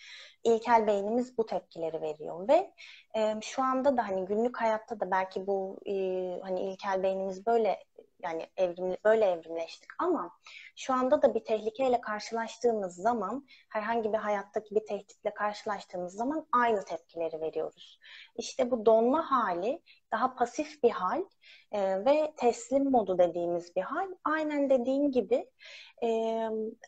İlkel 0.44 0.88
beynimiz 0.88 1.38
bu 1.38 1.46
tepkileri 1.46 2.02
veriyor 2.02 2.48
ve 2.48 2.74
e, 3.16 3.36
şu 3.42 3.64
anda 3.64 3.98
da 3.98 4.08
hani 4.08 4.26
günlük 4.26 4.58
hayatta 4.62 5.00
da 5.00 5.12
belki 5.12 5.48
bu 5.48 5.80
e, 5.86 5.94
hani 6.42 6.62
ilkel 6.62 7.04
beynimiz 7.04 7.46
böyle 7.46 7.84
yani 8.24 8.48
evrimli 8.58 8.98
böyle 9.06 9.26
evrimleştik 9.26 9.90
ama 10.00 10.32
şu 10.76 10.94
anda 10.94 11.22
da 11.22 11.36
bir 11.36 11.44
tehlikeyle 11.44 12.02
karşılaştığımız 12.02 12.96
zaman 12.96 13.46
herhangi 13.70 14.14
bir 14.14 14.18
hayattaki 14.18 14.76
bir 14.76 14.86
tehditle 14.86 15.34
karşılaştığımız 15.34 16.14
zaman 16.14 16.48
aynı 16.52 16.86
tepkileri 16.86 17.42
veriyoruz. 17.42 18.00
İşte 18.36 18.72
bu 18.72 18.86
donma 18.86 19.32
hali 19.32 19.82
daha 20.12 20.36
pasif 20.36 20.84
bir 20.84 20.92
hal 20.92 21.24
e, 21.72 22.06
ve 22.06 22.34
teslim 22.38 22.92
modu 22.92 23.18
dediğimiz 23.18 23.76
bir 23.76 23.82
hal. 23.82 24.08
Aynen 24.24 24.70
dediğim 24.70 25.12
gibi 25.12 25.50
e, 26.04 26.08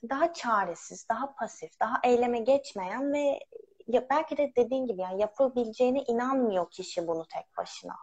daha 0.09 0.33
çaresiz, 0.33 1.09
daha 1.09 1.35
pasif, 1.35 1.79
daha 1.79 1.99
eyleme 2.03 2.39
geçmeyen 2.39 3.13
ve 3.13 3.39
ya 3.87 4.07
belki 4.09 4.37
de 4.37 4.53
dediğin 4.55 4.87
gibi 4.87 5.01
yani 5.01 5.21
yapabileceğine 5.21 6.03
inanmıyor 6.03 6.71
kişi 6.71 7.07
bunu 7.07 7.25
tek 7.27 7.57
başına. 7.57 7.95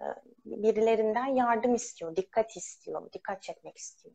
Ee, 0.00 0.04
birilerinden 0.44 1.26
yardım 1.26 1.74
istiyor, 1.74 2.16
dikkat 2.16 2.56
istiyor, 2.56 3.12
dikkat 3.12 3.42
çekmek 3.42 3.76
istiyor. 3.76 4.14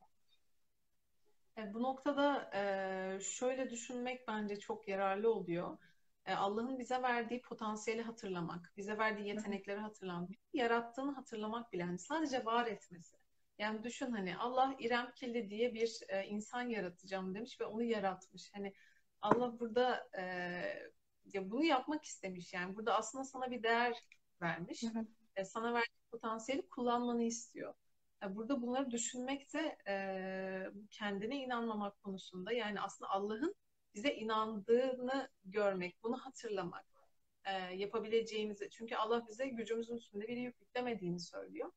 E, 1.58 1.74
bu 1.74 1.84
noktada 1.84 2.52
e, 2.54 3.20
şöyle 3.22 3.70
düşünmek 3.70 4.28
bence 4.28 4.60
çok 4.60 4.88
yararlı 4.88 5.34
oluyor. 5.34 5.78
E, 6.26 6.34
Allah'ın 6.34 6.80
bize 6.80 7.02
verdiği 7.02 7.42
potansiyeli 7.42 8.02
hatırlamak, 8.02 8.74
bize 8.78 8.98
verdiği 8.98 9.28
yetenekleri 9.28 9.80
hatırlamak, 9.80 10.30
yarattığını 10.54 11.12
hatırlamak 11.12 11.74
bile. 11.74 11.82
Yani 11.82 12.00
sadece 12.00 12.46
var 12.46 12.68
etmesi. 12.68 13.18
Yani 13.60 13.84
düşün 13.84 14.12
hani 14.12 14.38
Allah 14.38 14.76
İrem 14.80 15.12
Killi 15.16 15.50
diye 15.50 15.74
bir 15.74 16.00
insan 16.26 16.70
yaratacağım 16.70 17.36
demiş 17.36 17.62
ve 17.62 17.66
onu 17.66 17.84
yaratmış. 17.84 18.52
Hani 18.54 18.74
Allah 19.22 19.60
burada 19.60 20.10
ya 21.34 21.52
bunu 21.52 21.64
yapmak 21.64 22.04
istemiş. 22.04 22.54
Yani 22.54 22.76
burada 22.76 22.98
aslında 22.98 23.24
sana 23.24 23.52
bir 23.52 23.64
değer 23.64 23.94
vermiş. 24.42 24.84
Hı 24.84 24.88
hı 24.88 25.00
e, 25.00 25.19
sana 25.46 25.74
verdiği 25.74 26.02
potansiyeli 26.12 26.68
kullanmanı 26.70 27.24
istiyor. 27.24 27.74
E, 28.24 28.36
burada 28.36 28.62
bunları 28.62 28.92
düşünmek 28.92 29.54
de 29.54 29.78
e, 29.88 29.96
kendine 30.92 31.38
inanmamak 31.38 32.04
konusunda 32.04 32.52
yani 32.52 32.82
aslında 32.82 33.12
Allah'ın 33.12 33.56
bize 33.96 34.14
inandığını 34.14 35.30
görmek, 35.46 36.04
bunu 36.04 36.18
hatırlamak, 36.18 36.86
e, 37.46 37.52
yapabileceğimizi. 37.76 38.70
Çünkü 38.70 38.96
Allah 38.96 39.28
bize 39.28 39.48
gücümüzün 39.48 39.96
üstünde 39.96 40.28
bir 40.28 40.38
yük 40.38 40.62
yüklemediğini 40.62 41.20
söylüyor. 41.20 41.72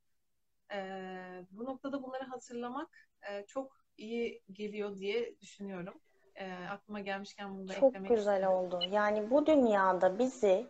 E, 0.73 0.79
bu 1.51 1.65
noktada 1.65 2.03
bunları 2.03 2.25
hatırlamak 2.25 3.09
e, 3.31 3.47
çok 3.47 3.77
iyi 3.97 4.43
geliyor 4.53 4.99
diye 4.99 5.41
düşünüyorum. 5.41 6.01
E, 6.35 6.53
aklıma 6.53 7.01
gelmişken 7.01 7.55
bunu 7.55 7.69
da 7.69 7.75
çok 7.75 7.89
eklemek 7.89 8.09
Çok 8.09 8.17
güzel 8.17 8.33
istiyorum. 8.35 8.59
oldu. 8.59 8.81
Yani 8.91 9.31
bu 9.31 9.47
dünyada 9.47 10.19
bizi 10.19 10.67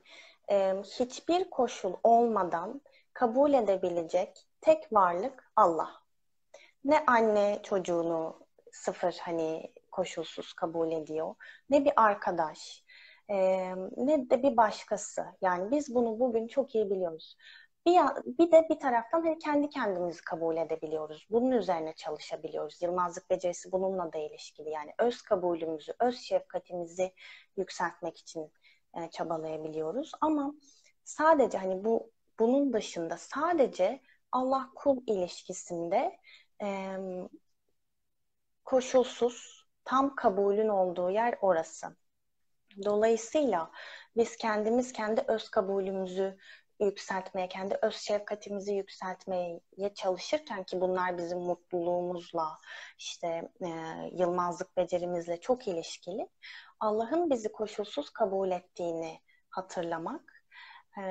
e, 0.52 0.74
hiçbir 0.82 1.50
koşul 1.50 1.94
olmadan 2.02 2.80
kabul 3.12 3.52
edebilecek 3.54 4.46
tek 4.60 4.92
varlık 4.92 5.52
Allah. 5.56 5.90
Ne 6.84 7.04
anne 7.06 7.60
çocuğunu 7.62 8.46
sıfır 8.72 9.18
hani 9.22 9.72
koşulsuz 9.90 10.52
kabul 10.52 10.92
ediyor, 10.92 11.34
ne 11.70 11.84
bir 11.84 11.92
arkadaş, 11.96 12.84
e, 13.28 13.36
ne 13.96 14.30
de 14.30 14.42
bir 14.42 14.56
başkası. 14.56 15.24
Yani 15.42 15.70
biz 15.70 15.94
bunu 15.94 16.20
bugün 16.20 16.46
çok 16.46 16.74
iyi 16.74 16.90
biliyoruz. 16.90 17.36
Bir, 17.86 18.00
bir 18.38 18.52
de 18.52 18.66
bir 18.70 18.80
taraftan 18.80 19.22
hani 19.22 19.38
kendi 19.38 19.68
kendimizi 19.68 20.24
kabul 20.24 20.56
edebiliyoruz. 20.56 21.26
Bunun 21.30 21.50
üzerine 21.50 21.92
çalışabiliyoruz. 21.92 22.82
Yılmazlık 22.82 23.30
becerisi 23.30 23.72
bununla 23.72 24.12
da 24.12 24.18
ilişkili. 24.18 24.70
Yani 24.70 24.92
öz 24.98 25.22
kabulümüzü, 25.22 25.92
öz 26.00 26.18
şefkatimizi 26.18 27.12
yükseltmek 27.56 28.18
için 28.18 28.52
e, 28.96 29.10
çabalayabiliyoruz. 29.10 30.12
Ama 30.20 30.54
sadece 31.04 31.58
hani 31.58 31.84
bu 31.84 32.10
bunun 32.38 32.72
dışında 32.72 33.16
sadece 33.16 34.02
Allah 34.32 34.70
kul 34.74 35.02
ilişkisinde 35.06 36.18
e, 36.62 36.96
koşulsuz 38.64 39.66
tam 39.84 40.14
kabulün 40.14 40.68
olduğu 40.68 41.10
yer 41.10 41.38
orası. 41.40 41.96
Dolayısıyla 42.84 43.70
biz 44.16 44.36
kendimiz 44.36 44.92
kendi 44.92 45.24
öz 45.28 45.48
kabulümüzü 45.48 46.38
yükseltmeye, 46.80 47.48
kendi 47.48 47.78
öz 47.82 47.94
şefkatimizi 47.94 48.74
yükseltmeye 48.74 49.60
çalışırken 49.94 50.64
ki 50.64 50.80
bunlar 50.80 51.18
bizim 51.18 51.38
mutluluğumuzla, 51.38 52.58
işte 52.98 53.50
e, 53.60 53.68
yılmazlık 54.12 54.76
becerimizle 54.76 55.40
çok 55.40 55.68
ilişkili. 55.68 56.28
Allah'ın 56.82 57.30
bizi 57.30 57.52
koşulsuz 57.52 58.10
kabul 58.10 58.50
ettiğini 58.50 59.20
hatırlamak 59.50 60.44
e, 60.98 61.04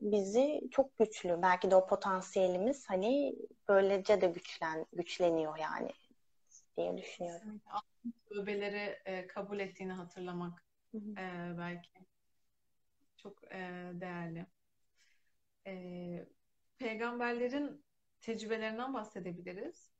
bizi 0.00 0.60
çok 0.70 0.98
güçlü. 0.98 1.42
Belki 1.42 1.70
de 1.70 1.76
o 1.76 1.86
potansiyelimiz 1.86 2.90
hani 2.90 3.34
böylece 3.68 4.20
de 4.20 4.26
güçlen 4.26 4.86
güçleniyor 4.92 5.58
yani 5.58 5.90
diye 6.76 6.98
düşünüyorum. 6.98 7.60
Tövbeleri 8.28 9.00
e, 9.04 9.26
kabul 9.26 9.60
ettiğini 9.60 9.92
hatırlamak 9.92 10.64
e, 10.94 11.54
belki 11.58 11.90
çok 13.16 13.44
e, 13.44 13.90
değerli. 13.94 14.46
E, 15.66 16.26
peygamberlerin 16.78 17.84
tecrübelerinden 18.20 18.94
bahsedebiliriz. 18.94 19.92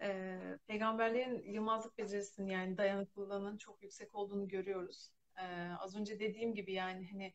E, 0.00 0.38
peygamberlerin 0.66 1.52
yılmazlık 1.52 1.98
becerisinin 1.98 2.46
yani 2.50 2.78
dayanıklılığının 2.78 3.56
çok 3.56 3.82
yüksek 3.82 4.14
olduğunu 4.14 4.48
görüyoruz. 4.48 5.10
E, 5.36 5.42
az 5.78 5.96
önce 5.96 6.20
dediğim 6.20 6.54
gibi 6.54 6.72
yani 6.72 7.08
hani 7.12 7.34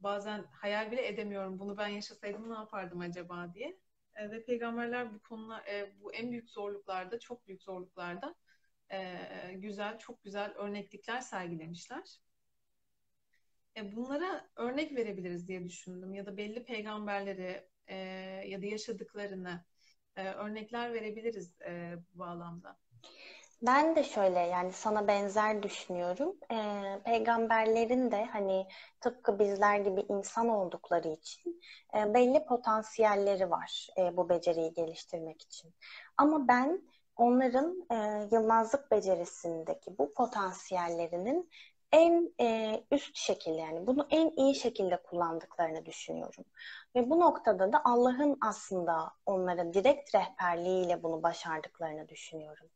bazen 0.00 0.44
hayal 0.50 0.92
bile 0.92 1.08
edemiyorum 1.08 1.58
bunu 1.58 1.76
ben 1.76 1.88
yaşasaydım 1.88 2.50
ne 2.50 2.54
yapardım 2.54 3.00
acaba 3.00 3.54
diye. 3.54 3.78
E, 4.14 4.30
ve 4.30 4.44
peygamberler 4.44 5.14
bu 5.14 5.22
konular, 5.22 5.66
e, 5.66 5.92
bu 6.00 6.12
en 6.14 6.30
büyük 6.30 6.50
zorluklarda, 6.50 7.18
çok 7.18 7.46
büyük 7.46 7.62
zorluklarda 7.62 8.34
e, 8.92 9.18
güzel, 9.54 9.98
çok 9.98 10.22
güzel 10.22 10.52
örneklikler 10.54 11.20
sergilemişler. 11.20 12.20
E, 13.76 13.96
bunlara 13.96 14.50
örnek 14.56 14.96
verebiliriz 14.96 15.48
diye 15.48 15.64
düşündüm 15.64 16.14
ya 16.14 16.26
da 16.26 16.36
belli 16.36 16.64
peygamberleri 16.64 17.68
e, 17.86 17.96
ya 18.46 18.62
da 18.62 18.66
yaşadıklarını 18.66 19.64
e, 20.16 20.28
örnekler 20.28 20.92
verebiliriz 20.92 21.60
e, 21.66 21.94
bu 22.14 22.18
bağlamda. 22.18 22.76
Ben 23.62 23.96
de 23.96 24.04
şöyle 24.04 24.38
yani 24.38 24.72
sana 24.72 25.08
benzer 25.08 25.62
düşünüyorum. 25.62 26.36
Ee, 26.52 27.00
peygamberlerin 27.04 28.10
de 28.10 28.24
hani 28.24 28.66
tıpkı 29.00 29.38
bizler 29.38 29.78
gibi 29.78 30.00
insan 30.08 30.48
oldukları 30.48 31.08
için 31.08 31.62
e, 31.96 32.14
belli 32.14 32.44
potansiyelleri 32.44 33.50
var 33.50 33.88
e, 33.98 34.16
bu 34.16 34.28
beceriyi 34.28 34.74
geliştirmek 34.74 35.42
için. 35.42 35.74
Ama 36.16 36.48
ben 36.48 36.82
onların 37.16 37.86
e, 37.90 38.28
yılmazlık 38.32 38.90
becerisindeki 38.90 39.98
bu 39.98 40.14
potansiyellerinin 40.14 41.50
en 41.92 42.34
e, 42.40 42.80
üst 42.90 43.16
şekilde 43.16 43.56
yani 43.56 43.86
bunu 43.86 44.06
en 44.10 44.30
iyi 44.36 44.54
şekilde 44.54 45.02
kullandıklarını 45.02 45.86
düşünüyorum. 45.86 46.44
Ve 46.96 47.10
bu 47.10 47.20
noktada 47.20 47.72
da 47.72 47.82
Allah'ın 47.84 48.38
aslında 48.40 49.12
onlara 49.26 49.74
direkt 49.74 50.14
rehberliğiyle 50.14 51.02
bunu 51.02 51.22
başardıklarını 51.22 52.08
düşünüyorum. 52.08 52.68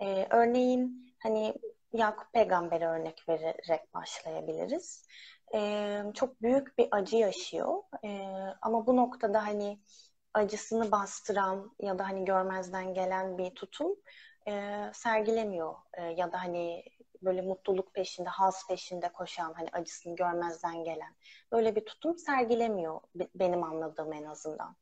E, 0.00 0.26
örneğin 0.30 1.14
hani 1.22 1.54
Yakup 1.92 2.32
Peygamber'e 2.32 2.86
örnek 2.86 3.28
vererek 3.28 3.94
başlayabiliriz. 3.94 5.06
E, 5.54 6.02
çok 6.14 6.42
büyük 6.42 6.78
bir 6.78 6.88
acı 6.90 7.16
yaşıyor. 7.16 7.82
E, 8.04 8.08
ama 8.62 8.86
bu 8.86 8.96
noktada 8.96 9.46
hani 9.46 9.80
acısını 10.34 10.90
bastıran 10.92 11.76
ya 11.80 11.98
da 11.98 12.08
hani 12.08 12.24
görmezden 12.24 12.94
gelen 12.94 13.38
bir 13.38 13.50
tutum 13.54 13.96
e, 14.48 14.82
sergilemiyor. 14.92 15.74
E, 15.94 16.02
ya 16.02 16.32
da 16.32 16.42
hani 16.42 16.84
böyle 17.24 17.42
mutluluk 17.42 17.94
peşinde, 17.94 18.28
haz 18.28 18.66
peşinde 18.68 19.08
koşan, 19.08 19.52
hani 19.52 19.68
acısını 19.72 20.16
görmezden 20.16 20.84
gelen 20.84 21.14
böyle 21.52 21.76
bir 21.76 21.84
tutum 21.84 22.18
sergilemiyor 22.18 23.00
benim 23.34 23.62
anladığım 23.62 24.12
en 24.12 24.24
azından. 24.24 24.76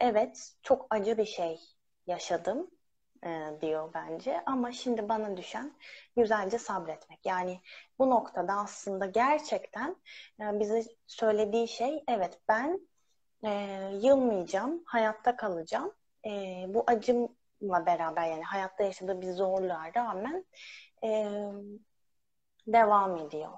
Evet, 0.00 0.52
çok 0.62 0.86
acı 0.90 1.18
bir 1.18 1.26
şey 1.26 1.60
yaşadım 2.06 2.70
e, 3.24 3.60
diyor 3.60 3.94
bence 3.94 4.42
ama 4.46 4.72
şimdi 4.72 5.08
bana 5.08 5.36
düşen 5.36 5.72
güzelce 6.16 6.58
sabretmek. 6.58 7.26
Yani 7.26 7.60
bu 7.98 8.10
noktada 8.10 8.52
aslında 8.52 9.06
gerçekten 9.06 9.96
e, 10.40 10.60
bize 10.60 10.82
söylediği 11.06 11.68
şey 11.68 12.04
evet 12.08 12.40
ben 12.48 12.88
e, 13.44 13.50
yılmayacağım, 14.02 14.82
hayatta 14.86 15.36
kalacağım. 15.36 15.92
E, 16.26 16.30
bu 16.68 16.84
acımla 16.86 17.86
beraber 17.86 18.26
yani 18.30 18.42
hayatta 18.44 18.84
yaşadığı 18.84 19.20
bir 19.20 19.32
zorluğa 19.32 19.94
rağmen 19.96 20.44
e, 21.06 21.10
devam 22.66 23.16
ediyor. 23.16 23.52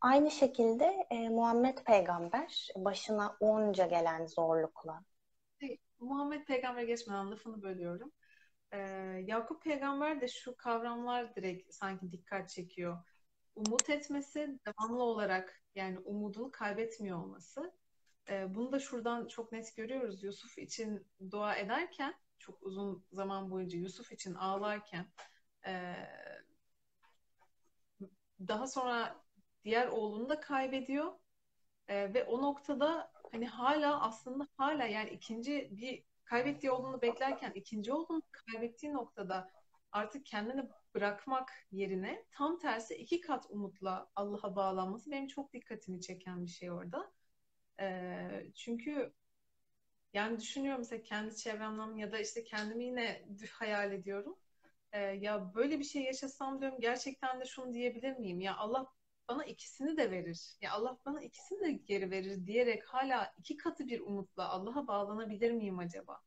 Aynı 0.00 0.30
şekilde 0.30 1.06
e, 1.10 1.28
Muhammed 1.28 1.78
Peygamber 1.78 2.68
başına 2.76 3.36
onca 3.40 3.86
gelen 3.86 4.26
zorlukla. 4.26 5.04
Muhammed 6.00 6.44
Peygamber 6.44 6.82
geçmeden 6.82 7.30
lafını 7.30 7.62
bölüyorum. 7.62 8.12
Ee, 8.72 8.78
Yakup 9.26 9.62
Peygamber 9.62 10.20
de 10.20 10.28
şu 10.28 10.56
kavramlar 10.56 11.36
direkt 11.36 11.74
sanki 11.74 12.12
dikkat 12.12 12.48
çekiyor. 12.50 12.98
Umut 13.54 13.90
etmesi, 13.90 14.58
devamlı 14.66 15.02
olarak 15.02 15.62
yani 15.74 15.98
umudunu 15.98 16.50
kaybetmiyor 16.50 17.18
olması. 17.18 17.72
Ee, 18.28 18.54
bunu 18.54 18.72
da 18.72 18.78
şuradan 18.78 19.26
çok 19.26 19.52
net 19.52 19.76
görüyoruz. 19.76 20.22
Yusuf 20.22 20.58
için 20.58 21.06
dua 21.30 21.56
ederken 21.56 22.14
çok 22.38 22.62
uzun 22.62 23.04
zaman 23.12 23.50
boyunca 23.50 23.78
Yusuf 23.78 24.12
için 24.12 24.34
ağlarken 24.34 25.06
e, 25.66 25.94
daha 28.48 28.66
sonra 28.66 29.16
diğer 29.64 29.86
oğlunu 29.86 30.28
da 30.28 30.40
kaybediyor 30.40 31.12
e, 31.88 32.14
ve 32.14 32.24
o 32.24 32.42
noktada 32.42 33.12
hani 33.32 33.46
hala 33.46 34.00
aslında 34.02 34.48
hala 34.56 34.84
yani 34.84 35.10
ikinci 35.10 35.68
bir 35.72 36.04
kaybettiği 36.24 36.70
oğlunu 36.70 37.02
beklerken 37.02 37.52
ikinci 37.54 37.92
oğlunu 37.92 38.22
kaybettiği 38.32 38.92
noktada 38.92 39.50
artık 39.92 40.26
kendini 40.26 40.68
bırakmak 40.94 41.52
yerine 41.72 42.24
tam 42.32 42.58
tersi 42.58 42.94
iki 42.94 43.20
kat 43.20 43.46
umutla 43.50 44.10
Allah'a 44.16 44.56
bağlanması 44.56 45.10
benim 45.10 45.26
çok 45.28 45.52
dikkatimi 45.52 46.00
çeken 46.00 46.44
bir 46.44 46.50
şey 46.50 46.70
orada. 46.70 47.12
E, 47.80 48.28
çünkü 48.54 49.12
yani 50.14 50.40
düşünüyorum 50.40 50.80
mesela 50.80 51.02
kendi 51.02 51.36
çevremden 51.36 51.96
ya 51.96 52.12
da 52.12 52.18
işte 52.18 52.44
kendimi 52.44 52.84
yine 52.84 53.24
hayal 53.52 53.92
ediyorum. 53.92 54.36
E, 54.92 55.00
ya 55.00 55.54
böyle 55.54 55.78
bir 55.78 55.84
şey 55.84 56.02
yaşasam 56.02 56.60
diyorum 56.60 56.80
gerçekten 56.80 57.40
de 57.40 57.44
şunu 57.44 57.74
diyebilir 57.74 58.16
miyim? 58.18 58.40
Ya 58.40 58.56
Allah 58.56 58.86
bana 59.28 59.44
ikisini 59.44 59.96
de 59.96 60.10
verir. 60.10 60.56
Ya 60.60 60.72
Allah 60.72 60.98
bana 61.06 61.22
ikisini 61.22 61.60
de 61.60 61.72
geri 61.72 62.10
verir 62.10 62.46
diyerek 62.46 62.84
hala 62.84 63.34
iki 63.38 63.56
katı 63.56 63.86
bir 63.88 64.00
umutla 64.00 64.48
Allah'a 64.48 64.86
bağlanabilir 64.86 65.50
miyim 65.50 65.78
acaba? 65.78 66.20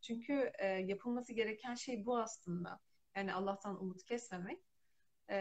Çünkü 0.00 0.52
e, 0.58 0.66
yapılması 0.66 1.32
gereken 1.32 1.74
şey 1.74 2.06
bu 2.06 2.18
aslında. 2.18 2.80
Yani 3.16 3.34
Allah'tan 3.34 3.82
umut 3.82 4.04
kesmemek. 4.04 4.60
E, 5.30 5.36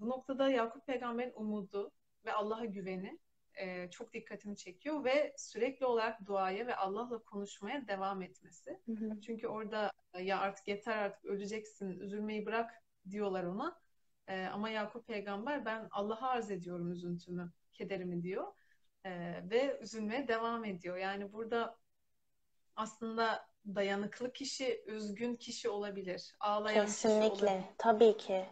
bu 0.00 0.08
noktada 0.08 0.50
Yakup 0.50 0.86
peygamberin 0.86 1.32
umudu 1.34 1.92
ve 2.24 2.32
Allah'a 2.32 2.64
güveni 2.64 3.18
e, 3.56 3.90
çok 3.90 4.12
dikkatimi 4.12 4.56
çekiyor 4.56 5.04
ve 5.04 5.34
sürekli 5.36 5.86
olarak 5.86 6.26
duaya 6.26 6.66
ve 6.66 6.76
Allah'la 6.76 7.18
konuşmaya 7.18 7.88
devam 7.88 8.22
etmesi. 8.22 8.80
Hı 8.86 8.92
hı. 8.92 9.20
Çünkü 9.20 9.48
orada 9.48 9.90
ya 10.20 10.38
artık 10.38 10.68
yeter 10.68 10.96
artık 10.98 11.24
öleceksin, 11.24 12.00
üzülmeyi 12.00 12.46
bırak 12.46 12.82
diyorlar 13.10 13.44
ona. 13.44 13.80
E, 14.28 14.46
ama 14.46 14.70
Yakup 14.70 15.06
peygamber 15.06 15.64
ben 15.64 15.88
Allah'a 15.90 16.28
arz 16.28 16.50
ediyorum 16.50 16.92
üzüntümü, 16.92 17.52
kederimi 17.72 18.22
diyor. 18.22 18.52
E, 19.04 19.10
ve 19.50 19.78
üzülmeye 19.82 20.28
devam 20.28 20.64
ediyor. 20.64 20.96
Yani 20.96 21.32
burada 21.32 21.78
aslında 22.76 23.46
dayanıklı 23.74 24.32
kişi, 24.32 24.84
üzgün 24.86 25.36
kişi 25.36 25.68
olabilir. 25.68 26.34
Ağlayan 26.40 26.86
Kesinlikle. 26.86 27.30
kişi 27.30 27.44
olabilir. 27.44 27.64
Tabii 27.78 28.16
ki. 28.16 28.46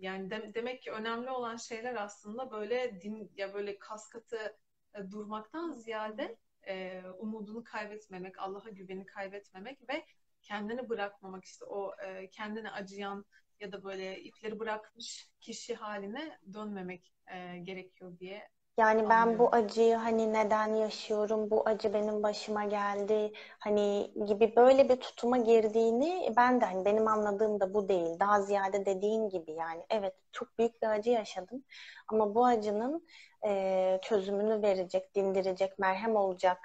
Yani 0.00 0.30
de, 0.30 0.54
demek 0.54 0.82
ki 0.82 0.90
önemli 0.90 1.30
olan 1.30 1.56
şeyler 1.56 1.94
aslında 1.94 2.50
böyle 2.50 3.00
din 3.00 3.32
ya 3.36 3.54
böyle 3.54 3.78
kaskatı 3.78 4.58
e, 4.94 5.10
durmaktan 5.10 5.72
ziyade 5.72 6.36
e, 6.68 7.02
umudunu 7.18 7.64
kaybetmemek, 7.64 8.38
Allah'a 8.38 8.68
güveni 8.70 9.06
kaybetmemek 9.06 9.88
ve 9.88 10.06
kendini 10.42 10.88
bırakmamak. 10.88 11.44
İşte 11.44 11.64
o 11.64 11.92
e, 12.04 12.30
kendine 12.30 12.70
acıyan 12.70 13.24
ya 13.60 13.72
da 13.72 13.84
böyle 13.84 14.20
ipleri 14.20 14.58
bırakmış 14.58 15.28
kişi 15.40 15.74
haline 15.74 16.38
dönmemek 16.52 17.12
e, 17.34 17.58
gerekiyor 17.58 18.18
diye 18.18 18.48
yani 18.80 19.08
ben 19.08 19.26
Anlıyorum. 19.26 19.38
bu 19.38 19.48
acıyı 19.54 19.96
hani 19.96 20.32
neden 20.32 20.74
yaşıyorum, 20.74 21.50
bu 21.50 21.62
acı 21.68 21.94
benim 21.94 22.22
başıma 22.22 22.64
geldi, 22.64 23.32
hani 23.58 24.12
gibi 24.26 24.56
böyle 24.56 24.88
bir 24.88 24.96
tutuma 24.96 25.36
girdiğini 25.36 26.32
ben 26.36 26.60
de 26.60 26.64
hani 26.64 26.84
benim 26.84 27.08
anladığım 27.08 27.60
da 27.60 27.74
bu 27.74 27.88
değil. 27.88 28.20
Daha 28.20 28.42
ziyade 28.42 28.86
dediğin 28.86 29.28
gibi 29.28 29.52
yani 29.52 29.82
evet 29.90 30.14
çok 30.32 30.58
büyük 30.58 30.82
bir 30.82 30.86
acı 30.88 31.10
yaşadım 31.10 31.64
ama 32.08 32.34
bu 32.34 32.46
acının 32.46 33.06
e, 33.46 33.98
çözümünü 34.02 34.62
verecek, 34.62 35.14
dindirecek, 35.14 35.78
merhem 35.78 36.16
olacak 36.16 36.58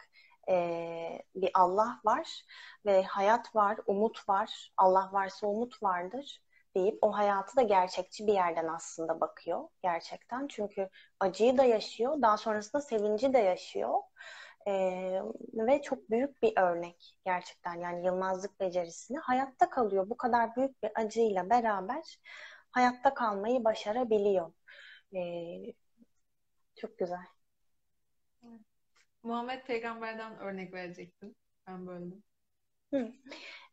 e, 0.49 1.21
bir 1.36 1.51
Allah 1.54 1.99
var 2.06 2.43
ve 2.86 3.04
hayat 3.04 3.56
var, 3.56 3.78
umut 3.88 4.30
var. 4.30 4.73
Allah 4.78 5.10
varsa 5.13 5.47
umut 5.47 5.84
vardır 5.84 6.44
deyip 6.75 6.97
o 7.01 7.11
hayatı 7.11 7.57
da 7.57 7.61
gerçekçi 7.61 8.27
bir 8.27 8.33
yerden 8.33 8.67
aslında 8.67 9.21
bakıyor 9.21 9.67
gerçekten. 9.83 10.47
Çünkü 10.47 10.89
acıyı 11.19 11.57
da 11.57 11.63
yaşıyor, 11.63 12.21
daha 12.21 12.38
sonrasında 12.38 12.81
sevinci 12.81 13.33
de 13.33 13.39
yaşıyor. 13.39 13.99
Ee, 14.67 15.21
ve 15.53 15.81
çok 15.81 16.09
büyük 16.09 16.41
bir 16.41 16.53
örnek 16.57 17.17
gerçekten 17.25 17.73
yani 17.73 18.05
yılmazlık 18.05 18.59
becerisini 18.59 19.17
hayatta 19.17 19.69
kalıyor. 19.69 20.09
Bu 20.09 20.17
kadar 20.17 20.55
büyük 20.55 20.83
bir 20.83 20.91
acıyla 20.95 21.49
beraber 21.49 22.19
hayatta 22.71 23.13
kalmayı 23.13 23.63
başarabiliyor. 23.63 24.53
Ee, 25.15 25.73
çok 26.75 26.97
güzel. 26.97 27.25
Muhammed 29.23 29.65
peygamberden 29.65 30.38
örnek 30.39 30.73
verecektim. 30.73 31.35
Ben 31.67 31.88
böldüm. 31.88 32.23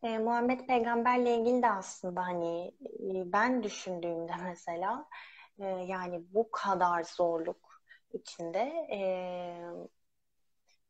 E, 0.02 0.18
Muhammed 0.18 0.66
Peygamberle 0.66 1.36
ilgili 1.36 1.62
de 1.62 1.70
aslında 1.70 2.26
hani 2.26 2.68
e, 3.16 3.32
ben 3.32 3.62
düşündüğümde 3.62 4.32
mesela 4.44 5.08
e, 5.58 5.64
yani 5.66 6.22
bu 6.34 6.50
kadar 6.50 7.04
zorluk 7.04 7.80
içinde 8.12 8.60
e, 8.92 8.98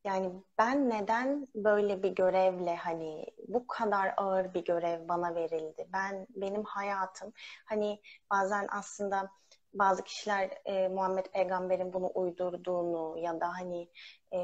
yani 0.04 0.32
ben 0.58 0.90
neden 0.90 1.48
böyle 1.54 2.02
bir 2.02 2.08
görevle 2.10 2.76
hani 2.76 3.26
bu 3.48 3.66
kadar 3.66 4.14
ağır 4.16 4.54
bir 4.54 4.64
görev 4.64 5.08
bana 5.08 5.34
verildi? 5.34 5.88
Ben 5.92 6.26
benim 6.30 6.64
hayatım 6.64 7.32
hani 7.64 8.00
bazen 8.30 8.66
aslında 8.70 9.30
bazı 9.74 10.04
kişiler 10.04 10.50
e, 10.64 10.88
Muhammed 10.88 11.26
Peygamber'in 11.26 11.92
bunu 11.92 12.10
uydurduğunu 12.14 13.18
ya 13.18 13.40
da 13.40 13.48
hani 13.48 13.88
e, 14.32 14.38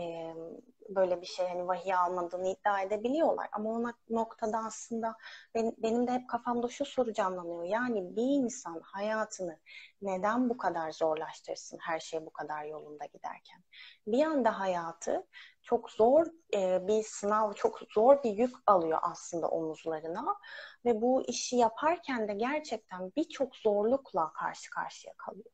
böyle 0.89 1.21
bir 1.21 1.27
şey 1.27 1.49
hani 1.49 1.69
vahiy 1.69 1.95
almadığını 1.95 2.49
iddia 2.49 2.81
edebiliyorlar. 2.83 3.49
Ama 3.53 3.71
o 3.71 3.83
noktada 4.11 4.59
aslında 4.59 5.17
benim, 5.55 5.75
benim 5.79 6.07
de 6.07 6.13
hep 6.13 6.29
kafamda 6.29 6.69
şu 6.69 6.85
soru 6.85 7.13
canlanıyor. 7.13 7.65
Yani 7.65 8.17
bir 8.17 8.45
insan 8.45 8.81
hayatını 8.85 9.59
neden 10.03 10.51
bu 10.51 10.57
kadar 10.57 10.93
zorlaştırsın 10.93 11.79
her 11.81 12.01
şey 12.01 12.27
bu 12.27 12.31
kadar 12.31 12.65
yolunda 12.65 13.05
giderken? 13.05 13.65
Bir 14.07 14.25
anda 14.25 14.61
hayatı 14.61 15.27
çok 15.63 15.91
zor 15.91 16.27
e, 16.55 16.89
bir 16.89 17.03
sınav, 17.03 17.53
çok 17.53 17.81
zor 17.95 18.23
bir 18.23 18.31
yük 18.31 18.57
alıyor 18.67 18.99
aslında 19.03 19.49
omuzlarına 19.49 20.37
ve 20.85 21.03
bu 21.03 21.23
işi 21.27 21.57
yaparken 21.57 22.29
de 22.29 22.35
gerçekten 22.35 23.13
birçok 23.17 23.57
zorlukla 23.57 24.33
karşı 24.33 24.71
karşıya 24.71 25.15
kalıyor. 25.17 25.51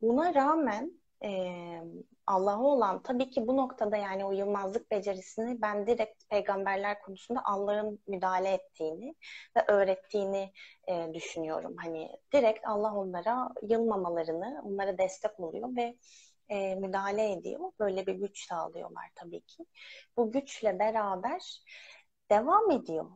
Buna 0.00 0.34
rağmen 0.34 1.01
e, 1.24 1.52
Allah'a 2.26 2.62
olan 2.62 3.02
tabii 3.02 3.30
ki 3.30 3.46
bu 3.46 3.56
noktada 3.56 3.96
yani 3.96 4.24
o 4.24 4.32
yılmazlık 4.32 4.90
becerisini 4.90 5.62
ben 5.62 5.86
direkt 5.86 6.28
peygamberler 6.30 7.02
konusunda 7.02 7.40
Allah'ın 7.44 8.00
müdahale 8.06 8.48
ettiğini 8.48 9.14
ve 9.56 9.64
öğrettiğini 9.68 10.52
e, 10.88 11.14
düşünüyorum. 11.14 11.74
Hani 11.78 12.10
direkt 12.34 12.66
Allah 12.66 12.94
onlara 12.94 13.48
yılmamalarını, 13.62 14.62
onlara 14.64 14.98
destek 14.98 15.40
oluyor 15.40 15.76
ve 15.76 15.96
e, 16.48 16.74
müdahale 16.74 17.32
ediyor. 17.32 17.72
Böyle 17.80 18.06
bir 18.06 18.14
güç 18.14 18.46
sağlıyorlar 18.48 19.10
tabii 19.14 19.40
ki. 19.40 19.66
Bu 20.16 20.32
güçle 20.32 20.78
beraber 20.78 21.62
devam 22.30 22.70
ediyor. 22.70 23.06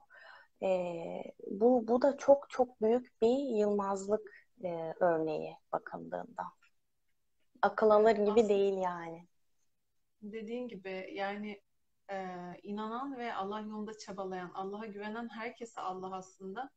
E, 0.63 0.69
bu, 1.51 1.89
bu 1.89 2.03
da 2.03 2.17
çok 2.17 2.51
çok 2.51 2.83
büyük 2.83 3.23
bir 3.23 3.59
yılmazlık 3.59 4.49
e, 4.65 4.95
örneği 5.01 5.57
bakıldığında. 5.73 6.45
Akıl 7.63 7.91
alır 7.91 8.11
gibi 8.11 8.31
Aslında, 8.31 8.49
değil 8.49 8.77
yani. 8.79 9.27
Dediğin 10.23 10.69
gibi 10.69 11.11
yani 11.13 11.63
e, 12.11 12.27
inanan 12.63 13.19
ve 13.19 13.35
Allah 13.35 13.61
yolunda 13.61 13.99
çabalayan, 13.99 14.51
Allah'a 14.55 14.87
güvenen 14.87 15.29
herkese 15.29 15.81
Allah 15.81 16.17
aslında 16.17 16.71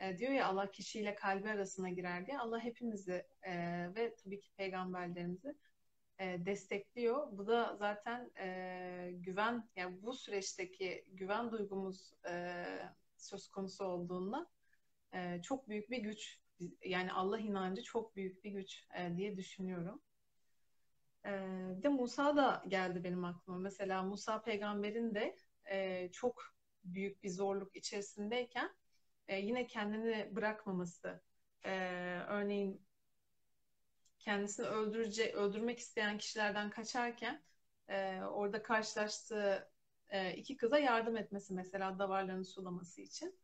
e, 0.00 0.18
diyor 0.18 0.32
ya 0.32 0.46
Allah 0.46 0.70
kişiyle 0.70 1.14
kalbi 1.14 1.48
arasına 1.50 1.90
girer 1.90 2.26
diye. 2.26 2.38
Allah 2.38 2.60
hepimizi 2.60 3.26
e, 3.42 3.54
ve 3.94 4.14
tabii 4.16 4.40
ki 4.40 4.50
peygamberlerimizi 4.56 5.54
e, 6.18 6.46
destekliyor. 6.46 7.38
Bu 7.38 7.46
da 7.46 7.76
zaten 7.78 8.30
e, 8.38 9.10
güven, 9.12 9.68
yani 9.76 10.02
bu 10.02 10.12
süreçteki 10.12 11.04
güven 11.12 11.50
duygumuz 11.50 12.12
e, 12.30 12.64
söz 13.16 13.48
konusu 13.48 13.84
olduğunda 13.84 14.46
e, 15.14 15.42
çok 15.42 15.68
büyük 15.68 15.90
bir 15.90 15.98
güç. 15.98 16.40
Yani 16.84 17.12
Allah 17.12 17.38
inancı 17.38 17.82
çok 17.82 18.16
büyük 18.16 18.44
bir 18.44 18.50
güç 18.50 18.84
e, 18.98 19.16
diye 19.16 19.36
düşünüyorum. 19.36 20.00
E, 21.26 21.30
bir 21.76 21.82
de 21.82 21.88
Musa 21.88 22.36
da 22.36 22.62
geldi 22.68 23.04
benim 23.04 23.24
aklıma. 23.24 23.58
Mesela 23.58 24.02
Musa 24.02 24.42
peygamberin 24.42 25.14
de 25.14 25.36
çok 26.12 26.42
büyük 26.84 27.22
bir 27.22 27.30
zorluk 27.30 27.76
içerisindeyken 27.76 28.76
yine 29.28 29.66
kendini 29.66 30.36
bırakmaması. 30.36 31.22
Örneğin 32.28 32.86
kendisini 34.18 34.66
öldürece, 34.66 35.32
öldürmek 35.32 35.78
isteyen 35.78 36.18
kişilerden 36.18 36.70
kaçarken 36.70 37.42
orada 38.30 38.62
karşılaştığı 38.62 39.70
iki 40.36 40.56
kıza 40.56 40.78
yardım 40.78 41.16
etmesi 41.16 41.54
mesela 41.54 41.98
davarlarını 41.98 42.44
sulaması 42.44 43.00
için. 43.00 43.38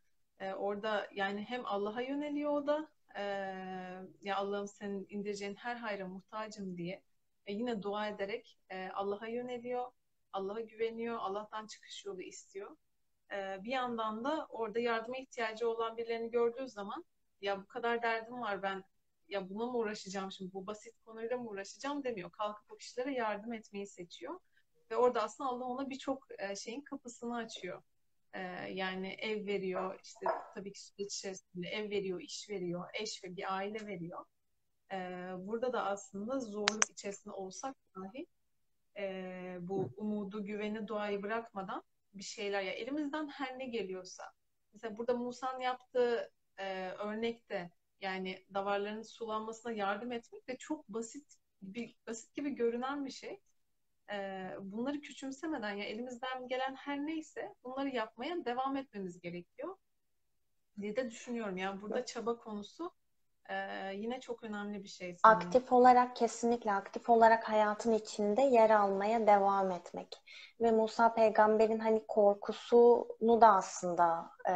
Orada 0.56 1.08
yani 1.14 1.44
hem 1.48 1.66
Allah'a 1.66 2.02
yöneliyor 2.02 2.50
o 2.50 2.66
da 2.66 2.88
ya 4.22 4.36
Allah'ım 4.36 4.68
senin 4.68 5.06
indireceğin 5.08 5.54
her 5.54 5.76
hayra 5.76 6.06
muhtacım 6.06 6.76
diye 6.76 7.02
e, 7.46 7.52
yine 7.52 7.82
dua 7.82 8.08
ederek 8.08 8.58
e, 8.70 8.88
Allah'a 8.88 9.28
yöneliyor. 9.28 9.92
Allah'a 10.32 10.60
güveniyor. 10.60 11.16
Allah'tan 11.18 11.66
çıkış 11.66 12.04
yolu 12.04 12.22
istiyor. 12.22 12.76
e, 13.32 13.64
bir 13.64 13.70
yandan 13.70 14.24
da 14.24 14.46
orada 14.50 14.80
yardıma 14.80 15.16
ihtiyacı 15.16 15.68
olan 15.68 15.96
birilerini 15.96 16.30
gördüğü 16.30 16.68
zaman 16.68 17.04
ya 17.40 17.62
bu 17.62 17.66
kadar 17.66 18.02
derdim 18.02 18.40
var 18.40 18.62
ben 18.62 18.84
ya 19.28 19.48
buna 19.50 19.66
mı 19.66 19.78
uğraşacağım 19.78 20.32
şimdi 20.32 20.52
bu 20.52 20.66
basit 20.66 20.94
konuyla 21.04 21.36
mı 21.38 21.48
uğraşacağım 21.50 22.04
demiyor. 22.04 22.30
Kalkıp 22.30 22.72
o 22.72 22.76
kişilere 22.76 23.12
yardım 23.14 23.52
etmeyi 23.52 23.86
seçiyor. 23.86 24.40
Ve 24.90 24.96
orada 24.96 25.22
aslında 25.22 25.50
Allah 25.50 25.64
ona 25.64 25.90
birçok 25.90 26.26
e, 26.38 26.56
şeyin 26.56 26.80
kapısını 26.80 27.36
açıyor. 27.36 27.82
E, 28.34 28.40
yani 28.72 29.08
ev 29.08 29.46
veriyor, 29.46 30.00
işte 30.04 30.26
tabii 30.54 30.72
ki 30.72 30.80
süreç 30.84 31.14
içerisinde 31.14 31.68
ev 31.68 31.90
veriyor, 31.90 32.20
iş 32.20 32.50
veriyor, 32.50 32.90
eş 32.94 33.24
ve 33.24 33.36
bir 33.36 33.56
aile 33.56 33.86
veriyor. 33.86 34.24
E, 34.92 34.96
burada 35.38 35.72
da 35.72 35.84
aslında 35.84 36.40
zorluk 36.40 36.90
içerisinde 36.90 37.34
olsak 37.34 37.76
dahi 37.96 38.26
bu 39.60 39.90
umudu, 39.96 40.44
güveni, 40.44 40.88
duayı 40.88 41.22
bırakmadan 41.22 41.82
bir 42.14 42.22
şeyler 42.22 42.62
ya 42.62 42.72
elimizden 42.72 43.28
her 43.28 43.58
ne 43.58 43.66
geliyorsa. 43.66 44.24
Mesela 44.72 44.98
burada 44.98 45.14
Musa'nın 45.14 45.60
yaptığı 45.60 46.32
örnekte 46.98 47.70
yani 48.00 48.44
davarların 48.54 49.02
sulanmasına 49.02 49.72
yardım 49.72 50.12
etmek 50.12 50.48
de 50.48 50.56
çok 50.56 50.88
basit 50.88 51.34
bir 51.62 51.96
basit 52.06 52.34
gibi 52.34 52.50
görünen 52.50 53.04
bir 53.06 53.10
şey. 53.10 53.40
Ee, 54.10 54.56
bunları 54.60 55.00
küçümsemeden 55.00 55.72
ya 55.72 55.84
elimizden 55.84 56.48
gelen 56.48 56.74
her 56.74 57.06
neyse 57.06 57.54
bunları 57.64 57.88
yapmaya 57.88 58.44
devam 58.44 58.76
etmemiz 58.76 59.20
gerekiyor 59.20 59.76
diye 60.80 60.96
de 60.96 61.10
düşünüyorum. 61.10 61.56
Yani 61.56 61.82
burada 61.82 62.04
çaba 62.04 62.38
konusu 62.38 62.92
e, 63.52 63.94
yine 63.94 64.20
çok 64.20 64.44
önemli 64.44 64.82
bir 64.82 64.88
şey. 64.88 65.16
Sanırım. 65.16 65.46
Aktif 65.46 65.72
olarak 65.72 66.16
kesinlikle 66.16 66.72
aktif 66.72 67.10
olarak 67.10 67.48
hayatın 67.48 67.92
içinde 67.92 68.42
yer 68.42 68.70
almaya 68.70 69.26
devam 69.26 69.70
etmek. 69.70 70.08
Ve 70.60 70.70
Musa 70.70 71.14
peygamberin 71.14 71.78
hani 71.78 72.04
korkusunu 72.08 73.40
da 73.40 73.54
aslında 73.54 74.30
e, 74.50 74.54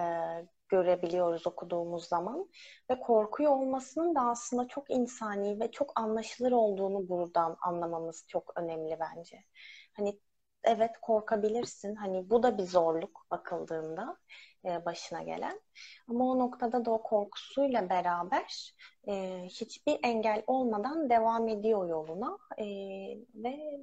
görebiliyoruz 0.68 1.46
okuduğumuz 1.46 2.08
zaman. 2.08 2.48
Ve 2.90 3.00
korkuyu 3.00 3.48
olmasının 3.48 4.14
da 4.14 4.20
aslında 4.20 4.68
çok 4.68 4.90
insani 4.90 5.60
ve 5.60 5.70
çok 5.70 6.00
anlaşılır 6.00 6.52
olduğunu 6.52 7.08
buradan 7.08 7.56
anlamamız 7.60 8.24
çok 8.28 8.52
önemli 8.56 8.96
bence. 9.00 9.44
Hani 9.96 10.20
evet 10.64 10.90
korkabilirsin. 11.02 11.94
Hani 11.94 12.30
bu 12.30 12.42
da 12.42 12.58
bir 12.58 12.62
zorluk 12.62 13.26
bakıldığında 13.30 14.16
e, 14.64 14.84
başına 14.84 15.22
gelen. 15.22 15.60
Ama 16.08 16.24
o 16.24 16.38
noktada 16.38 16.84
da 16.84 16.90
o 16.90 17.02
korkusuyla 17.02 17.90
beraber 17.90 18.74
e, 19.08 19.42
hiçbir 19.44 19.98
engel 20.02 20.42
olmadan 20.46 21.10
devam 21.10 21.48
ediyor 21.48 21.88
yoluna 21.88 22.38
e, 22.58 22.64
ve 23.34 23.80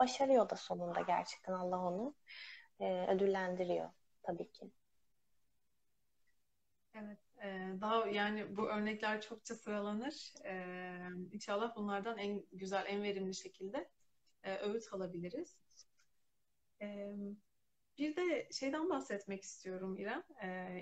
başarıyor 0.00 0.50
da 0.50 0.56
sonunda 0.56 1.00
gerçekten 1.00 1.52
Allah 1.52 1.78
onu 1.80 2.14
e, 2.80 3.06
ödüllendiriyor 3.08 3.90
tabii 4.22 4.50
ki. 4.52 4.70
Evet, 6.94 7.18
e, 7.42 7.80
daha 7.80 8.06
yani 8.06 8.56
bu 8.56 8.68
örnekler 8.68 9.20
çokça 9.20 9.54
sıralanır. 9.54 10.32
E, 10.44 10.54
inşallah 11.32 11.76
bunlardan 11.76 12.18
en 12.18 12.44
güzel, 12.52 12.84
en 12.88 13.02
verimli 13.02 13.34
şekilde 13.34 13.90
e, 14.42 14.56
öğüt 14.58 14.84
alabiliriz. 14.92 15.63
Bir 17.98 18.16
de 18.16 18.48
şeyden 18.52 18.90
bahsetmek 18.90 19.42
istiyorum 19.42 19.96
İrem. 19.98 20.22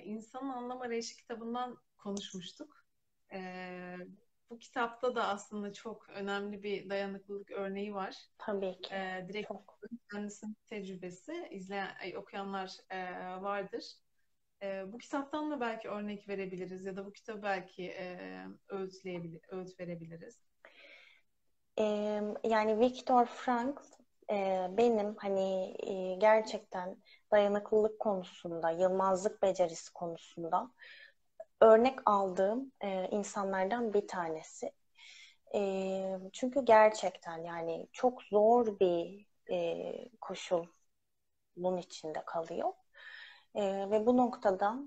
İnsanın 0.04 0.48
Anlam 0.48 0.80
Arayışı 0.80 1.16
kitabından 1.16 1.78
konuşmuştuk. 1.98 2.86
Bu 4.50 4.58
kitapta 4.58 5.14
da 5.14 5.28
aslında 5.28 5.72
çok 5.72 6.08
önemli 6.08 6.62
bir 6.62 6.90
dayanıklılık 6.90 7.50
örneği 7.50 7.94
var. 7.94 8.16
Tabii 8.38 8.80
ki. 8.80 8.90
Direkt 9.28 9.48
çok. 9.48 9.78
kendisinin 10.12 10.56
tecrübesi 10.66 11.48
izleyen, 11.50 11.94
okuyanlar 12.16 12.70
vardır. 13.42 13.84
E, 14.62 14.92
bu 14.92 14.98
kitaptan 14.98 15.50
da 15.50 15.60
belki 15.60 15.88
örnek 15.88 16.28
verebiliriz 16.28 16.84
ya 16.84 16.96
da 16.96 17.06
bu 17.06 17.12
kitabı 17.12 17.42
belki 17.42 17.84
e, 17.84 18.38
öğütleyebilir, 18.68 19.40
öğüt 19.48 19.80
verebiliriz. 19.80 20.38
E, 21.78 21.84
yani 22.44 22.80
Viktor 22.80 23.26
Frankl 23.26 23.82
e, 24.32 24.68
benim 24.70 25.16
hani 25.16 25.76
e, 25.78 26.14
gerçekten 26.14 26.96
dayanıklılık 27.32 28.00
konusunda, 28.00 28.70
yılmazlık 28.70 29.42
becerisi 29.42 29.92
konusunda 29.92 30.70
örnek 31.60 31.98
aldığım 32.06 32.72
e, 32.80 33.08
insanlardan 33.10 33.94
bir 33.94 34.08
tanesi. 34.08 34.72
E, 35.54 36.18
çünkü 36.32 36.64
gerçekten 36.64 37.44
yani 37.44 37.88
çok 37.92 38.22
zor 38.22 38.78
bir 38.80 39.26
e, 39.50 39.84
koşul 40.20 40.66
bunun 41.56 41.76
içinde 41.78 42.22
kalıyor. 42.26 42.72
E, 43.54 43.90
ve 43.90 44.06
bu 44.06 44.16
noktada 44.16 44.78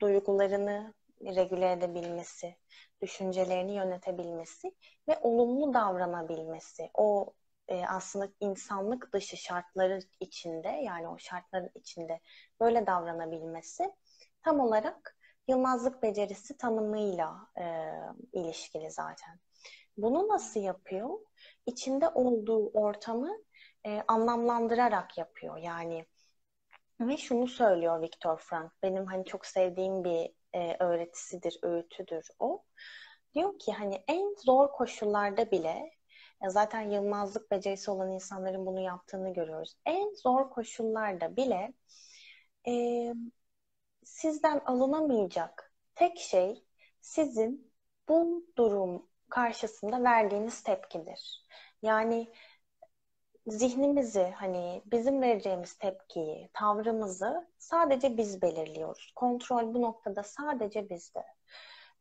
duygularını 0.00 0.94
regüle 1.22 1.72
edebilmesi, 1.72 2.56
düşüncelerini 3.02 3.72
yönetebilmesi 3.74 4.74
ve 5.08 5.18
olumlu 5.22 5.74
davranabilmesi. 5.74 6.90
O 6.94 7.32
e, 7.68 7.86
aslında 7.86 8.28
insanlık 8.40 9.12
dışı 9.12 9.36
şartları 9.36 10.00
içinde 10.20 10.68
yani 10.68 11.08
o 11.08 11.18
şartların 11.18 11.70
içinde 11.74 12.20
böyle 12.60 12.86
davranabilmesi 12.86 13.92
tam 14.42 14.60
olarak 14.60 15.16
yılmazlık 15.48 16.02
becerisi 16.02 16.56
tanımıyla 16.56 17.48
e, 17.58 17.92
ilişkili 18.32 18.90
zaten. 18.90 19.40
Bunu 19.96 20.28
nasıl 20.28 20.60
yapıyor? 20.60 21.18
İçinde 21.66 22.08
olduğu 22.08 22.70
ortamı 22.70 23.38
e, 23.86 24.02
anlamlandırarak 24.08 25.18
yapıyor. 25.18 25.56
Yani 25.56 26.06
ve 27.00 27.16
şunu 27.16 27.48
söylüyor 27.48 28.02
Viktor 28.02 28.38
Frank. 28.38 28.72
Benim 28.82 29.06
hani 29.06 29.24
çok 29.24 29.46
sevdiğim 29.46 30.04
bir 30.04 30.30
e, 30.52 30.76
öğretisidir, 30.80 31.58
öğütüdür 31.62 32.28
o. 32.38 32.62
Diyor 33.34 33.58
ki 33.58 33.72
hani 33.72 34.04
en 34.08 34.34
zor 34.44 34.72
koşullarda 34.72 35.50
bile 35.50 35.93
ya 36.44 36.50
zaten 36.50 36.90
yılmazlık 36.90 37.50
becerisi 37.50 37.90
olan 37.90 38.10
insanların 38.10 38.66
bunu 38.66 38.80
yaptığını 38.80 39.32
görüyoruz. 39.32 39.76
En 39.86 40.14
zor 40.14 40.50
koşullarda 40.50 41.36
bile 41.36 41.72
e, 42.68 42.72
sizden 44.04 44.60
alınamayacak 44.66 45.72
tek 45.94 46.18
şey 46.18 46.64
sizin 47.00 47.72
bu 48.08 48.46
durum 48.58 49.08
karşısında 49.28 50.02
verdiğiniz 50.02 50.62
tepkidir. 50.62 51.46
Yani 51.82 52.32
zihnimizi 53.46 54.32
hani 54.36 54.82
bizim 54.86 55.22
vereceğimiz 55.22 55.78
tepkiyi, 55.78 56.50
tavrımızı 56.54 57.48
sadece 57.58 58.16
biz 58.16 58.42
belirliyoruz. 58.42 59.12
Kontrol 59.16 59.74
bu 59.74 59.82
noktada 59.82 60.22
sadece 60.22 60.90
bizde. 60.90 61.24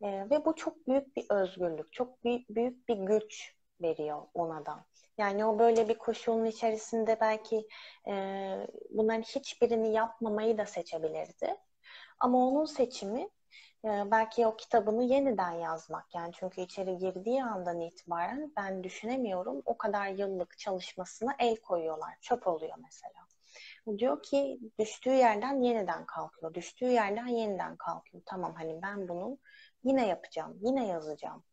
Ee, 0.03 0.27
ve 0.29 0.45
bu 0.45 0.55
çok 0.55 0.87
büyük 0.87 1.15
bir 1.15 1.25
özgürlük, 1.29 1.93
çok 1.93 2.23
büyük, 2.23 2.49
büyük 2.49 2.89
bir 2.89 2.97
güç 2.97 3.55
veriyor 3.81 4.21
ona 4.33 4.65
da. 4.65 4.85
Yani 5.17 5.45
o 5.45 5.59
böyle 5.59 5.89
bir 5.89 5.97
koşulun 5.97 6.45
içerisinde 6.45 7.17
belki 7.21 7.67
e, 8.07 8.13
bunların 8.89 9.21
hiçbirini 9.21 9.93
yapmamayı 9.93 10.57
da 10.57 10.65
seçebilirdi. 10.65 11.55
Ama 12.19 12.47
onun 12.47 12.65
seçimi 12.65 13.29
ee, 13.85 14.11
belki 14.11 14.47
o 14.47 14.55
kitabını 14.55 15.03
yeniden 15.03 15.51
yazmak. 15.51 16.15
Yani 16.15 16.31
çünkü 16.33 16.61
içeri 16.61 16.97
girdiği 16.97 17.43
andan 17.43 17.81
itibaren 17.81 18.53
ben 18.57 18.83
düşünemiyorum 18.83 19.61
o 19.65 19.77
kadar 19.77 20.07
yıllık 20.07 20.57
çalışmasına 20.57 21.35
el 21.39 21.55
koyuyorlar. 21.57 22.15
Çöp 22.21 22.47
oluyor 22.47 22.75
mesela. 22.83 23.27
Diyor 23.97 24.23
ki 24.23 24.59
düştüğü 24.79 25.09
yerden 25.13 25.61
yeniden 25.61 26.05
kalkıyor. 26.05 26.53
Düştüğü 26.53 26.85
yerden 26.85 27.27
yeniden 27.27 27.77
kalkıyor. 27.77 28.23
Tamam 28.25 28.53
hani 28.55 28.81
ben 28.81 29.07
bunu 29.07 29.37
yine 29.83 30.07
yapacağım. 30.07 30.57
Yine 30.61 30.87
yazacağım. 30.87 31.43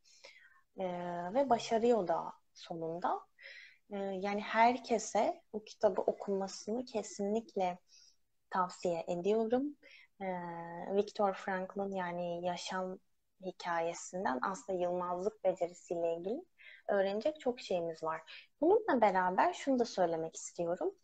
Ee, 0.81 0.85
ve 1.35 1.51
başarıyor 1.51 2.09
da 2.09 2.33
sonunda. 2.55 3.21
Ee, 3.93 3.97
yani 3.97 4.41
herkese 4.41 5.43
bu 5.53 5.65
kitabı 5.65 6.01
okunmasını 6.03 6.85
kesinlikle 6.85 7.79
tavsiye 8.51 9.05
ediyorum. 9.09 9.77
Viktor 10.97 11.35
Frankl'ın 11.35 11.93
yani 11.93 12.47
yaşam 12.47 12.99
hikayesinden 13.45 14.39
aslında 14.43 14.79
yılmazlık 14.83 15.45
becerisiyle 15.45 16.17
ilgili 16.17 16.45
öğrenecek 16.89 17.41
çok 17.41 17.61
şeyimiz 17.61 18.03
var. 18.03 18.51
Bununla 18.61 19.01
beraber 19.01 19.53
şunu 19.53 19.79
da 19.79 19.85
söylemek 19.85 20.37
istiyorum. 20.37 20.95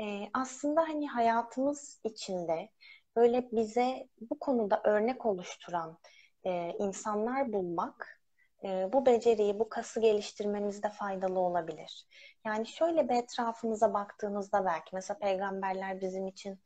Ee, 0.00 0.28
aslında 0.34 0.80
hani 0.82 1.08
hayatımız 1.08 2.00
içinde 2.04 2.70
böyle 3.16 3.48
bize 3.52 4.08
bu 4.20 4.38
konuda 4.38 4.80
örnek 4.84 5.26
oluşturan 5.26 5.98
e, 6.44 6.72
insanlar 6.78 7.52
bulmak 7.52 8.17
e, 8.64 8.92
bu 8.92 9.06
beceriyi, 9.06 9.58
bu 9.58 9.68
kası 9.68 10.00
geliştirmemizde 10.00 10.88
faydalı 10.90 11.40
olabilir. 11.40 12.06
Yani 12.46 12.66
şöyle 12.66 13.08
bir 13.08 13.14
etrafımıza 13.14 13.94
baktığınızda 13.94 14.64
belki 14.64 14.94
mesela 14.94 15.18
peygamberler 15.18 16.00
bizim 16.00 16.26
için 16.26 16.60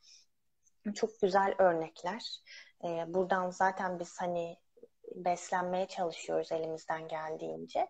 çok 0.94 1.20
güzel 1.20 1.54
örnekler. 1.58 2.40
Ee, 2.84 3.14
buradan 3.14 3.50
zaten 3.50 3.98
biz 3.98 4.20
hani 4.20 4.56
beslenmeye 5.14 5.86
çalışıyoruz 5.88 6.52
elimizden 6.52 7.08
geldiğince. 7.08 7.88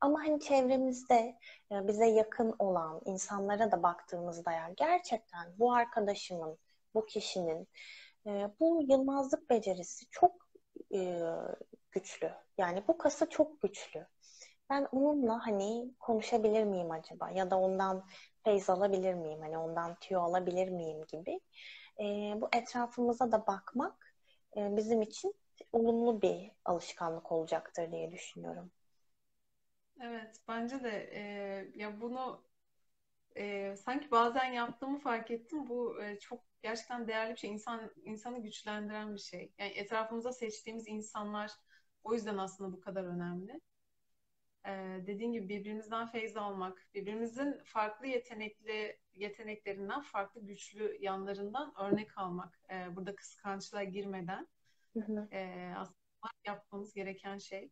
Ama 0.00 0.20
hani 0.20 0.40
çevremizde 0.40 1.38
e, 1.72 1.88
bize 1.88 2.06
yakın 2.06 2.54
olan 2.58 3.00
insanlara 3.04 3.72
da 3.72 3.82
baktığımızda 3.82 4.52
ya 4.52 4.70
gerçekten 4.76 5.58
bu 5.58 5.72
arkadaşımın 5.72 6.58
bu 6.94 7.06
kişinin 7.06 7.68
e, 8.26 8.30
bu 8.60 8.82
yılmazlık 8.88 9.50
becerisi 9.50 10.06
çok 10.10 10.32
e, 10.94 11.20
güçlü. 11.92 12.30
Yani 12.58 12.82
bu 12.88 12.98
kası 12.98 13.28
çok 13.30 13.60
güçlü. 13.62 14.06
Ben 14.70 14.88
onunla 14.92 15.46
hani 15.46 15.94
konuşabilir 16.00 16.64
miyim 16.64 16.90
acaba? 16.90 17.30
Ya 17.30 17.50
da 17.50 17.58
ondan 17.58 18.06
feyz 18.44 18.70
alabilir 18.70 19.14
miyim? 19.14 19.40
Hani 19.40 19.58
ondan 19.58 19.96
tüyo 20.00 20.20
alabilir 20.20 20.68
miyim 20.68 21.04
gibi. 21.12 21.40
E, 22.00 22.04
bu 22.40 22.48
etrafımıza 22.52 23.32
da 23.32 23.46
bakmak 23.46 24.14
e, 24.56 24.76
bizim 24.76 25.02
için 25.02 25.34
olumlu 25.72 26.22
bir 26.22 26.50
alışkanlık 26.64 27.32
olacaktır 27.32 27.92
diye 27.92 28.12
düşünüyorum. 28.12 28.70
Evet, 30.00 30.36
bence 30.48 30.84
de 30.84 31.10
e, 31.12 31.22
ya 31.74 32.00
bunu 32.00 32.44
e, 33.36 33.76
sanki 33.76 34.10
bazen 34.10 34.52
yaptığımı 34.52 34.98
fark 34.98 35.30
ettim. 35.30 35.68
Bu 35.68 36.02
e, 36.02 36.18
çok 36.18 36.40
gerçekten 36.62 37.08
değerli 37.08 37.32
bir 37.32 37.38
şey. 37.38 37.50
İnsan 37.50 37.90
insanı 38.04 38.42
güçlendiren 38.42 39.14
bir 39.14 39.20
şey. 39.20 39.52
Yani 39.58 39.70
etrafımıza 39.70 40.32
seçtiğimiz 40.32 40.88
insanlar 40.88 41.50
o 42.04 42.14
yüzden 42.14 42.38
aslında 42.38 42.72
bu 42.72 42.80
kadar 42.80 43.04
önemli. 43.04 43.60
Ee, 44.66 45.02
dediğin 45.06 45.32
gibi 45.32 45.48
birbirimizden 45.48 46.06
feyz 46.06 46.36
almak, 46.36 46.86
birbirimizin 46.94 47.60
farklı 47.64 48.06
yetenekli 48.06 48.98
yeteneklerinden, 49.14 50.00
farklı 50.00 50.46
güçlü 50.46 50.98
yanlarından 51.00 51.74
örnek 51.80 52.18
almak. 52.18 52.60
Ee, 52.70 52.96
burada 52.96 53.14
kıskançlığa 53.14 53.84
girmeden 53.84 54.48
hı 54.92 55.00
hı. 55.00 55.28
E, 55.32 55.72
aslında 55.76 56.30
yapmamız 56.46 56.94
gereken 56.94 57.38
şey. 57.38 57.70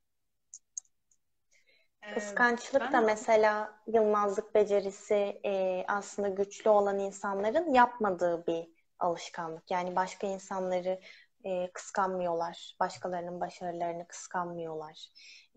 Ee, 2.02 2.14
Kıskançlık 2.14 2.82
ben... 2.82 2.92
da 2.92 3.00
mesela 3.00 3.82
yılmazlık 3.86 4.54
becerisi 4.54 5.40
e, 5.44 5.84
aslında 5.88 6.28
güçlü 6.28 6.70
olan 6.70 6.98
insanların 6.98 7.74
yapmadığı 7.74 8.46
bir 8.46 8.68
alışkanlık. 8.98 9.70
Yani 9.70 9.96
başka 9.96 10.26
insanları 10.26 11.00
e, 11.48 11.70
kıskanmıyorlar. 11.72 12.76
Başkalarının 12.80 13.40
başarılarını 13.40 14.08
kıskanmıyorlar. 14.08 15.08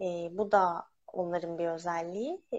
E, 0.01 0.29
bu 0.31 0.51
da 0.51 0.85
onların 1.07 1.57
bir 1.57 1.65
özelliği. 1.67 2.41
E, 2.53 2.57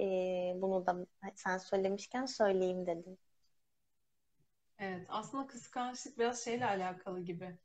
bunu 0.62 0.86
da 0.86 1.06
sen 1.36 1.58
söylemişken 1.58 2.26
söyleyeyim 2.26 2.86
dedim. 2.86 3.18
Evet, 4.78 5.06
aslında 5.08 5.46
kıskançlık 5.46 6.18
biraz 6.18 6.44
şeyle 6.44 6.66
alakalı 6.66 7.20
gibi. 7.20 7.58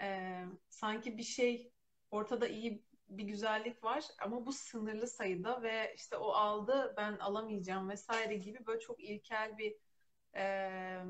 Ee, 0.00 0.44
sanki 0.70 1.18
bir 1.18 1.22
şey 1.22 1.72
ortada 2.10 2.48
iyi 2.48 2.84
bir 3.08 3.24
güzellik 3.24 3.84
var 3.84 4.04
ama 4.22 4.46
bu 4.46 4.52
sınırlı 4.52 5.06
sayıda 5.08 5.62
ve 5.62 5.94
işte 5.96 6.16
o 6.16 6.28
aldı 6.32 6.94
ben 6.96 7.18
alamayacağım 7.18 7.88
vesaire 7.90 8.34
gibi 8.36 8.66
böyle 8.66 8.80
çok 8.80 9.00
ilkel 9.04 9.58
bir 9.58 9.76
e, 10.36 11.04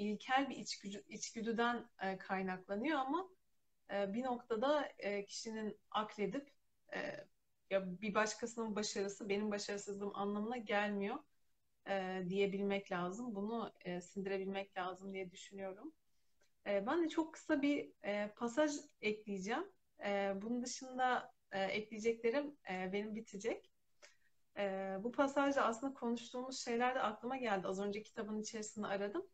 ilkel 0.00 0.50
bir 0.50 0.56
içgüdü, 0.56 1.04
içgüdüden 1.08 1.88
e, 2.02 2.18
kaynaklanıyor 2.18 2.98
ama 2.98 3.30
e, 3.92 4.12
bir 4.12 4.24
noktada 4.24 4.88
e, 4.98 5.24
kişinin 5.26 5.80
akledip 5.90 6.50
e, 6.94 7.26
ya 7.70 8.00
bir 8.00 8.14
başkasının 8.14 8.76
başarısı 8.76 9.28
benim 9.28 9.50
başarısızlığım 9.50 10.16
anlamına 10.16 10.56
gelmiyor 10.56 11.16
e, 11.88 12.22
diyebilmek 12.28 12.92
lazım. 12.92 13.34
Bunu 13.34 13.72
e, 13.84 14.00
sindirebilmek 14.00 14.76
lazım 14.78 15.14
diye 15.14 15.30
düşünüyorum. 15.30 15.92
E, 16.66 16.86
ben 16.86 17.04
de 17.04 17.08
çok 17.08 17.34
kısa 17.34 17.62
bir 17.62 17.92
e, 18.04 18.32
pasaj 18.36 18.72
ekleyeceğim. 19.02 19.64
E, 20.04 20.32
bunun 20.42 20.62
dışında 20.62 21.32
e, 21.52 21.64
ekleyeceklerim 21.64 22.56
e, 22.70 22.92
benim 22.92 23.14
bitecek. 23.14 23.69
E, 24.58 24.96
bu 25.00 25.12
pasajda 25.12 25.64
aslında 25.64 25.94
konuştuğumuz 25.94 26.64
şeyler 26.64 26.94
de 26.94 27.00
aklıma 27.00 27.36
geldi. 27.36 27.66
Az 27.66 27.80
önce 27.80 28.02
kitabın 28.02 28.40
içerisinde 28.40 28.86
aradım. 28.86 29.26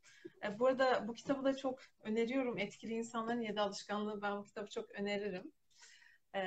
E, 0.45 0.59
bu 0.59 0.67
arada 0.67 1.09
bu 1.09 1.15
kitabı 1.15 1.45
da 1.45 1.57
çok 1.57 1.79
öneriyorum. 2.01 2.59
Etkili 2.59 2.93
insanların 2.95 3.41
yedi 3.41 3.61
alışkanlığı 3.61 4.23
ben 4.23 4.39
bu 4.39 4.45
kitabı 4.45 4.71
çok 4.71 4.91
öneririm. 4.91 5.53
E, 6.35 6.41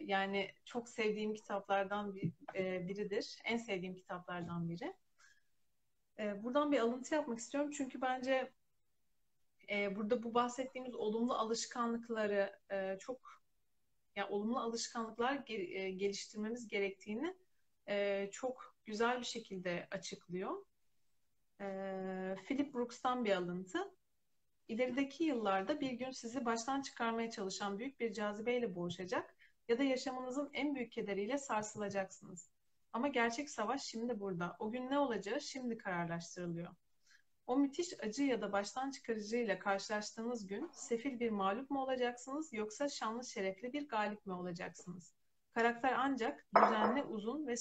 yani 0.00 0.50
çok 0.64 0.88
sevdiğim 0.88 1.34
kitaplardan 1.34 2.14
bir, 2.14 2.32
e, 2.54 2.88
biridir. 2.88 3.38
En 3.44 3.56
sevdiğim 3.56 3.94
kitaplardan 3.94 4.68
biri. 4.68 4.94
E, 6.18 6.42
buradan 6.42 6.72
bir 6.72 6.78
alıntı 6.78 7.14
yapmak 7.14 7.38
istiyorum. 7.38 7.70
Çünkü 7.70 8.00
bence 8.00 8.52
e, 9.70 9.96
burada 9.96 10.22
bu 10.22 10.34
bahsettiğimiz 10.34 10.94
olumlu 10.94 11.34
alışkanlıkları 11.34 12.60
e, 12.72 12.98
çok 12.98 13.42
yani 14.16 14.30
olumlu 14.30 14.58
alışkanlıklar 14.58 15.36
ge- 15.36 15.88
geliştirmemiz 15.88 16.68
gerektiğini 16.68 17.36
e, 17.88 18.28
çok 18.32 18.76
güzel 18.84 19.20
bir 19.20 19.24
şekilde 19.24 19.88
açıklıyor. 19.90 20.64
E, 21.60 21.66
Philip 22.44 22.74
Brooks'tan 22.74 23.24
bir 23.24 23.36
alıntı. 23.36 23.94
İlerideki 24.68 25.24
yıllarda 25.24 25.80
bir 25.80 25.92
gün 25.92 26.10
sizi 26.10 26.44
baştan 26.44 26.82
çıkarmaya 26.82 27.30
çalışan 27.30 27.78
büyük 27.78 28.00
bir 28.00 28.12
cazibeyle 28.12 28.74
boğuşacak 28.74 29.34
ya 29.68 29.78
da 29.78 29.82
yaşamınızın 29.82 30.50
en 30.52 30.74
büyük 30.74 30.92
kederiyle 30.92 31.38
sarsılacaksınız. 31.38 32.50
Ama 32.92 33.08
gerçek 33.08 33.50
savaş 33.50 33.82
şimdi 33.82 34.20
burada. 34.20 34.56
O 34.58 34.70
gün 34.70 34.90
ne 34.90 34.98
olacağı 34.98 35.40
şimdi 35.40 35.78
kararlaştırılıyor. 35.78 36.74
O 37.46 37.56
müthiş 37.56 38.00
acı 38.00 38.22
ya 38.22 38.40
da 38.40 38.52
baştan 38.52 38.90
çıkarıcıyla 38.90 39.58
karşılaştığınız 39.58 40.46
gün 40.46 40.70
sefil 40.72 41.20
bir 41.20 41.30
mağlup 41.30 41.70
mu 41.70 41.82
olacaksınız 41.82 42.52
yoksa 42.52 42.88
şanlı 42.88 43.24
şerefli 43.24 43.72
bir 43.72 43.88
galip 43.88 44.26
mi 44.26 44.32
olacaksınız? 44.32 45.14
Karakter 45.54 45.92
ancak 45.98 46.46
düzenli, 46.56 47.02
uzun 47.02 47.46
ve 47.46 47.54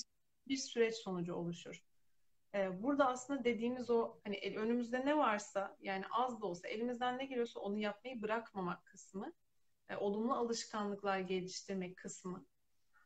bir 0.47 0.57
süreç 0.57 0.95
sonucu 0.95 1.33
oluşur. 1.33 1.83
Ee, 2.55 2.83
burada 2.83 3.07
aslında 3.07 3.43
dediğimiz 3.43 3.89
o 3.89 4.17
hani 4.23 4.57
önümüzde 4.57 5.05
ne 5.05 5.17
varsa 5.17 5.77
yani 5.81 6.05
az 6.11 6.41
da 6.41 6.45
olsa 6.45 6.67
elimizden 6.67 7.17
ne 7.17 7.25
geliyorsa 7.25 7.59
onu 7.59 7.77
yapmayı 7.77 8.21
bırakmamak 8.21 8.85
kısmı, 8.85 9.33
e, 9.89 9.95
olumlu 9.95 10.33
alışkanlıklar 10.33 11.19
geliştirmek 11.19 11.97
kısmı, 11.97 12.45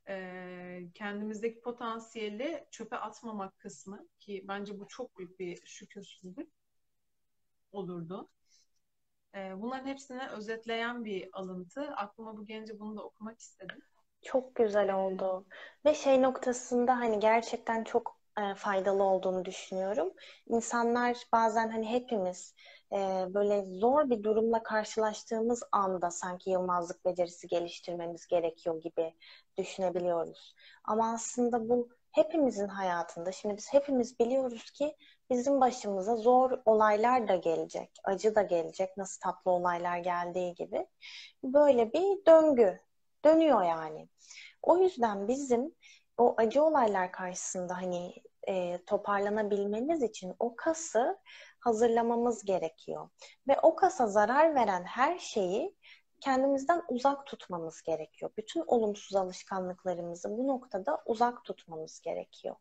e, 0.07 0.89
kendimizdeki 0.93 1.61
potansiyeli 1.61 2.67
çöpe 2.71 2.97
atmamak 2.97 3.59
kısmı 3.59 4.07
ki 4.19 4.45
bence 4.47 4.79
bu 4.79 4.88
çok 4.88 5.17
büyük 5.17 5.39
bir 5.39 5.65
şükürsüzlük 5.65 6.49
olurdu. 7.71 8.29
E, 9.36 9.61
bunların 9.61 9.88
hepsini 9.88 10.27
özetleyen 10.27 11.05
bir 11.05 11.29
alıntı. 11.33 11.81
Aklıma 11.81 12.38
bu 12.38 12.45
gelince 12.45 12.79
bunu 12.79 12.97
da 12.97 13.03
okumak 13.03 13.39
istedim. 13.39 13.81
Çok 14.26 14.55
güzel 14.55 14.93
oldu. 14.95 15.45
Ve 15.86 15.93
şey 15.93 16.21
noktasında 16.21 16.97
hani 16.97 17.19
gerçekten 17.19 17.84
çok 17.84 18.19
e, 18.39 18.55
faydalı 18.55 19.03
olduğunu 19.03 19.45
düşünüyorum. 19.45 20.13
İnsanlar 20.47 21.17
bazen 21.34 21.69
hani 21.69 21.89
hepimiz 21.89 22.53
e, 22.91 22.97
böyle 23.34 23.61
zor 23.65 24.09
bir 24.09 24.23
durumla 24.23 24.63
karşılaştığımız 24.63 25.63
anda 25.71 26.11
sanki 26.11 26.49
yılmazlık 26.49 27.05
becerisi 27.05 27.47
geliştirmemiz 27.47 28.28
gerekiyor 28.28 28.82
gibi 28.82 29.13
düşünebiliyoruz. 29.57 30.55
Ama 30.86 31.13
aslında 31.13 31.69
bu 31.69 31.89
hepimizin 32.11 32.67
hayatında. 32.67 33.32
Şimdi 33.32 33.57
biz 33.57 33.73
hepimiz 33.73 34.19
biliyoruz 34.19 34.71
ki 34.71 34.95
bizim 35.30 35.61
başımıza 35.61 36.15
zor 36.15 36.51
olaylar 36.65 37.28
da 37.28 37.36
gelecek, 37.36 37.91
acı 38.03 38.36
da 38.36 38.41
gelecek, 38.41 38.97
nasıl 38.97 39.21
tatlı 39.21 39.51
olaylar 39.51 39.97
geldiği 39.97 40.55
gibi. 40.55 40.88
Böyle 41.43 41.93
bir 41.93 42.26
döngü, 42.26 42.84
dönüyor 43.26 43.63
yani. 43.63 44.09
O 44.61 44.78
yüzden 44.78 45.28
bizim 45.28 45.76
o 46.17 46.34
acı 46.38 46.63
olaylar 46.63 47.11
karşısında 47.11 47.78
hani 47.78 48.13
e, 48.47 48.86
toparlanabilmemiz 48.86 50.03
için 50.03 50.36
o 50.39 50.55
kası 50.55 51.19
hazırlamamız 51.59 52.45
gerekiyor. 52.45 53.09
Ve 53.47 53.59
o 53.61 53.76
kasa 53.76 54.07
zarar 54.07 54.55
veren 54.55 54.84
her 54.84 55.19
şeyi 55.19 55.76
kendimizden 56.21 56.82
uzak 56.89 57.26
tutmamız 57.26 57.82
gerekiyor. 57.82 58.32
Bütün 58.38 58.63
olumsuz 58.67 59.15
alışkanlıklarımızı 59.15 60.38
bu 60.38 60.47
noktada 60.47 61.01
uzak 61.05 61.45
tutmamız 61.45 62.01
gerekiyor. 62.01 62.55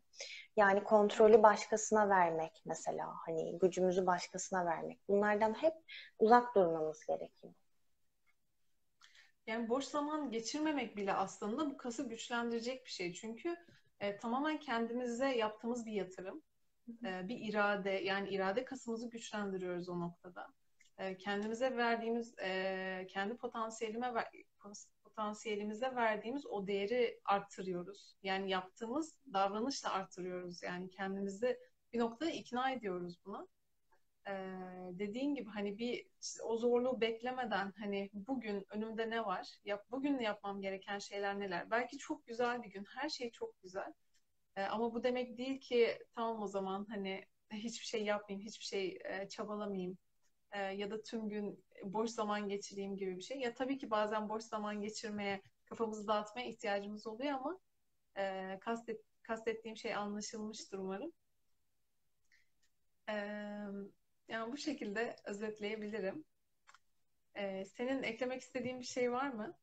Yani 0.56 0.84
kontrolü 0.84 1.42
başkasına 1.42 2.08
vermek 2.08 2.62
mesela, 2.64 3.06
hani 3.26 3.58
gücümüzü 3.58 4.06
başkasına 4.06 4.66
vermek. 4.66 5.00
Bunlardan 5.08 5.54
hep 5.54 5.74
uzak 6.18 6.54
durmamız 6.54 7.06
gerekiyor. 7.06 7.54
Yani 9.46 9.68
boş 9.68 9.84
zaman 9.84 10.30
geçirmemek 10.30 10.96
bile 10.96 11.12
aslında 11.12 11.70
bu 11.70 11.76
kası 11.76 12.08
güçlendirecek 12.08 12.84
bir 12.84 12.90
şey. 12.90 13.12
Çünkü 13.12 13.56
e, 14.00 14.16
tamamen 14.16 14.60
kendimize 14.60 15.28
yaptığımız 15.36 15.86
bir 15.86 15.92
yatırım. 15.92 16.42
E, 17.04 17.28
bir 17.28 17.48
irade, 17.48 17.90
yani 17.90 18.28
irade 18.28 18.64
kasımızı 18.64 19.10
güçlendiriyoruz 19.10 19.88
o 19.88 20.00
noktada. 20.00 20.46
E, 20.98 21.16
kendimize 21.16 21.76
verdiğimiz, 21.76 22.34
e, 22.38 23.06
kendi 23.10 23.36
potansiyelime 23.36 24.14
ver, 24.14 24.26
potansiyelimize 25.04 25.94
verdiğimiz 25.94 26.46
o 26.46 26.66
değeri 26.66 27.20
arttırıyoruz. 27.24 28.14
Yani 28.22 28.50
yaptığımız 28.50 29.16
davranışla 29.32 29.92
arttırıyoruz. 29.92 30.62
Yani 30.62 30.90
kendimizi 30.90 31.58
bir 31.92 31.98
noktada 31.98 32.30
ikna 32.30 32.70
ediyoruz 32.70 33.16
buna. 33.24 33.46
Ee, 34.28 34.32
dediğin 34.92 35.34
gibi 35.34 35.50
hani 35.50 35.78
bir 35.78 36.06
o 36.44 36.56
zorluğu 36.56 37.00
beklemeden 37.00 37.72
hani 37.78 38.10
bugün 38.14 38.66
önümde 38.70 39.10
ne 39.10 39.24
var? 39.24 39.48
Yap, 39.64 39.84
bugün 39.90 40.18
yapmam 40.18 40.60
gereken 40.60 40.98
şeyler 40.98 41.40
neler? 41.40 41.70
Belki 41.70 41.98
çok 41.98 42.26
güzel 42.26 42.62
bir 42.62 42.70
gün. 42.70 42.84
Her 42.84 43.08
şey 43.08 43.30
çok 43.30 43.62
güzel. 43.62 43.92
Ee, 44.56 44.62
ama 44.62 44.94
bu 44.94 45.02
demek 45.04 45.38
değil 45.38 45.60
ki 45.60 45.98
tamam 46.14 46.42
o 46.42 46.46
zaman 46.46 46.86
hani 46.90 47.24
hiçbir 47.52 47.86
şey 47.86 48.04
yapmayayım, 48.04 48.46
hiçbir 48.46 48.64
şey 48.64 48.98
e, 49.04 49.28
çabalamayayım 49.28 49.98
e, 50.52 50.60
ya 50.60 50.90
da 50.90 51.02
tüm 51.02 51.28
gün 51.28 51.64
boş 51.84 52.10
zaman 52.10 52.48
geçireyim 52.48 52.96
gibi 52.96 53.16
bir 53.16 53.22
şey. 53.22 53.38
Ya 53.40 53.54
tabii 53.54 53.78
ki 53.78 53.90
bazen 53.90 54.28
boş 54.28 54.42
zaman 54.44 54.80
geçirmeye, 54.80 55.42
kafamızı 55.66 56.08
dağıtmaya 56.08 56.48
ihtiyacımız 56.48 57.06
oluyor 57.06 57.32
ama 57.32 57.58
e, 58.18 58.58
kastet, 58.60 59.00
kastettiğim 59.22 59.76
şey 59.76 59.94
anlaşılmıştır 59.94 60.78
umarım. 60.78 61.12
E, 63.06 63.14
yani 64.28 64.52
bu 64.52 64.56
şekilde 64.56 65.16
özetleyebilirim. 65.24 66.24
E, 67.34 67.64
senin 67.64 68.02
eklemek 68.02 68.40
istediğin 68.42 68.80
bir 68.80 68.84
şey 68.86 69.12
var 69.12 69.28
mı? 69.28 69.56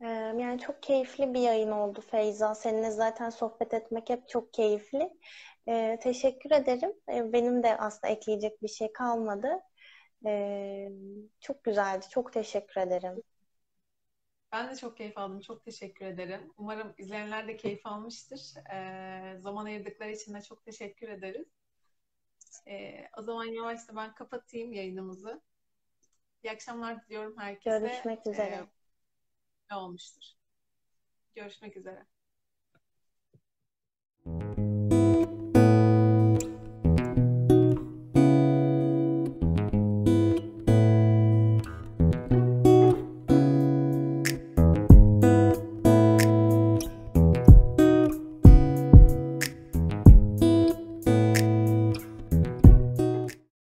Ee, 0.00 0.06
Yani 0.38 0.58
çok 0.60 0.82
keyifli 0.82 1.34
bir 1.34 1.40
yayın 1.40 1.70
oldu 1.70 2.00
Feyza. 2.00 2.54
Seninle 2.54 2.90
zaten 2.90 3.30
sohbet 3.30 3.74
etmek 3.74 4.10
hep 4.10 4.28
çok 4.28 4.54
keyifli. 4.54 5.10
Ee, 5.68 5.98
teşekkür 6.02 6.50
ederim. 6.50 6.92
Ee, 7.12 7.32
benim 7.32 7.62
de 7.62 7.76
aslında 7.78 8.12
ekleyecek 8.12 8.62
bir 8.62 8.68
şey 8.68 8.92
kalmadı. 8.92 9.48
Ee, 10.26 10.88
çok 11.40 11.64
güzeldi. 11.64 12.06
Çok 12.10 12.32
teşekkür 12.32 12.80
ederim. 12.80 13.22
Ben 14.52 14.70
de 14.70 14.76
çok 14.76 14.96
keyif 14.96 15.18
aldım. 15.18 15.40
Çok 15.40 15.64
teşekkür 15.64 16.06
ederim. 16.06 16.52
Umarım 16.56 16.94
izleyenler 16.98 17.48
de 17.48 17.56
keyif 17.56 17.86
almıştır. 17.86 18.54
E, 18.72 19.38
zaman 19.40 19.64
ayırdıkları 19.64 20.10
için 20.12 20.34
de 20.34 20.42
çok 20.42 20.64
teşekkür 20.64 21.08
ederiz. 21.08 21.46
E, 22.68 23.04
o 23.18 23.22
zaman 23.22 23.44
yavaşça 23.44 23.96
ben 23.96 24.14
kapatayım 24.14 24.72
yayınımızı. 24.72 25.42
İyi 26.44 26.50
akşamlar 26.50 27.02
diliyorum 27.06 27.38
herkese. 27.38 27.80
Görüşmek 27.80 28.26
üzere. 28.26 28.54
E, 28.54 28.66
ne 29.70 29.76
olmuştur? 29.76 30.24
Görüşmek 31.34 31.76
üzere. 31.76 32.06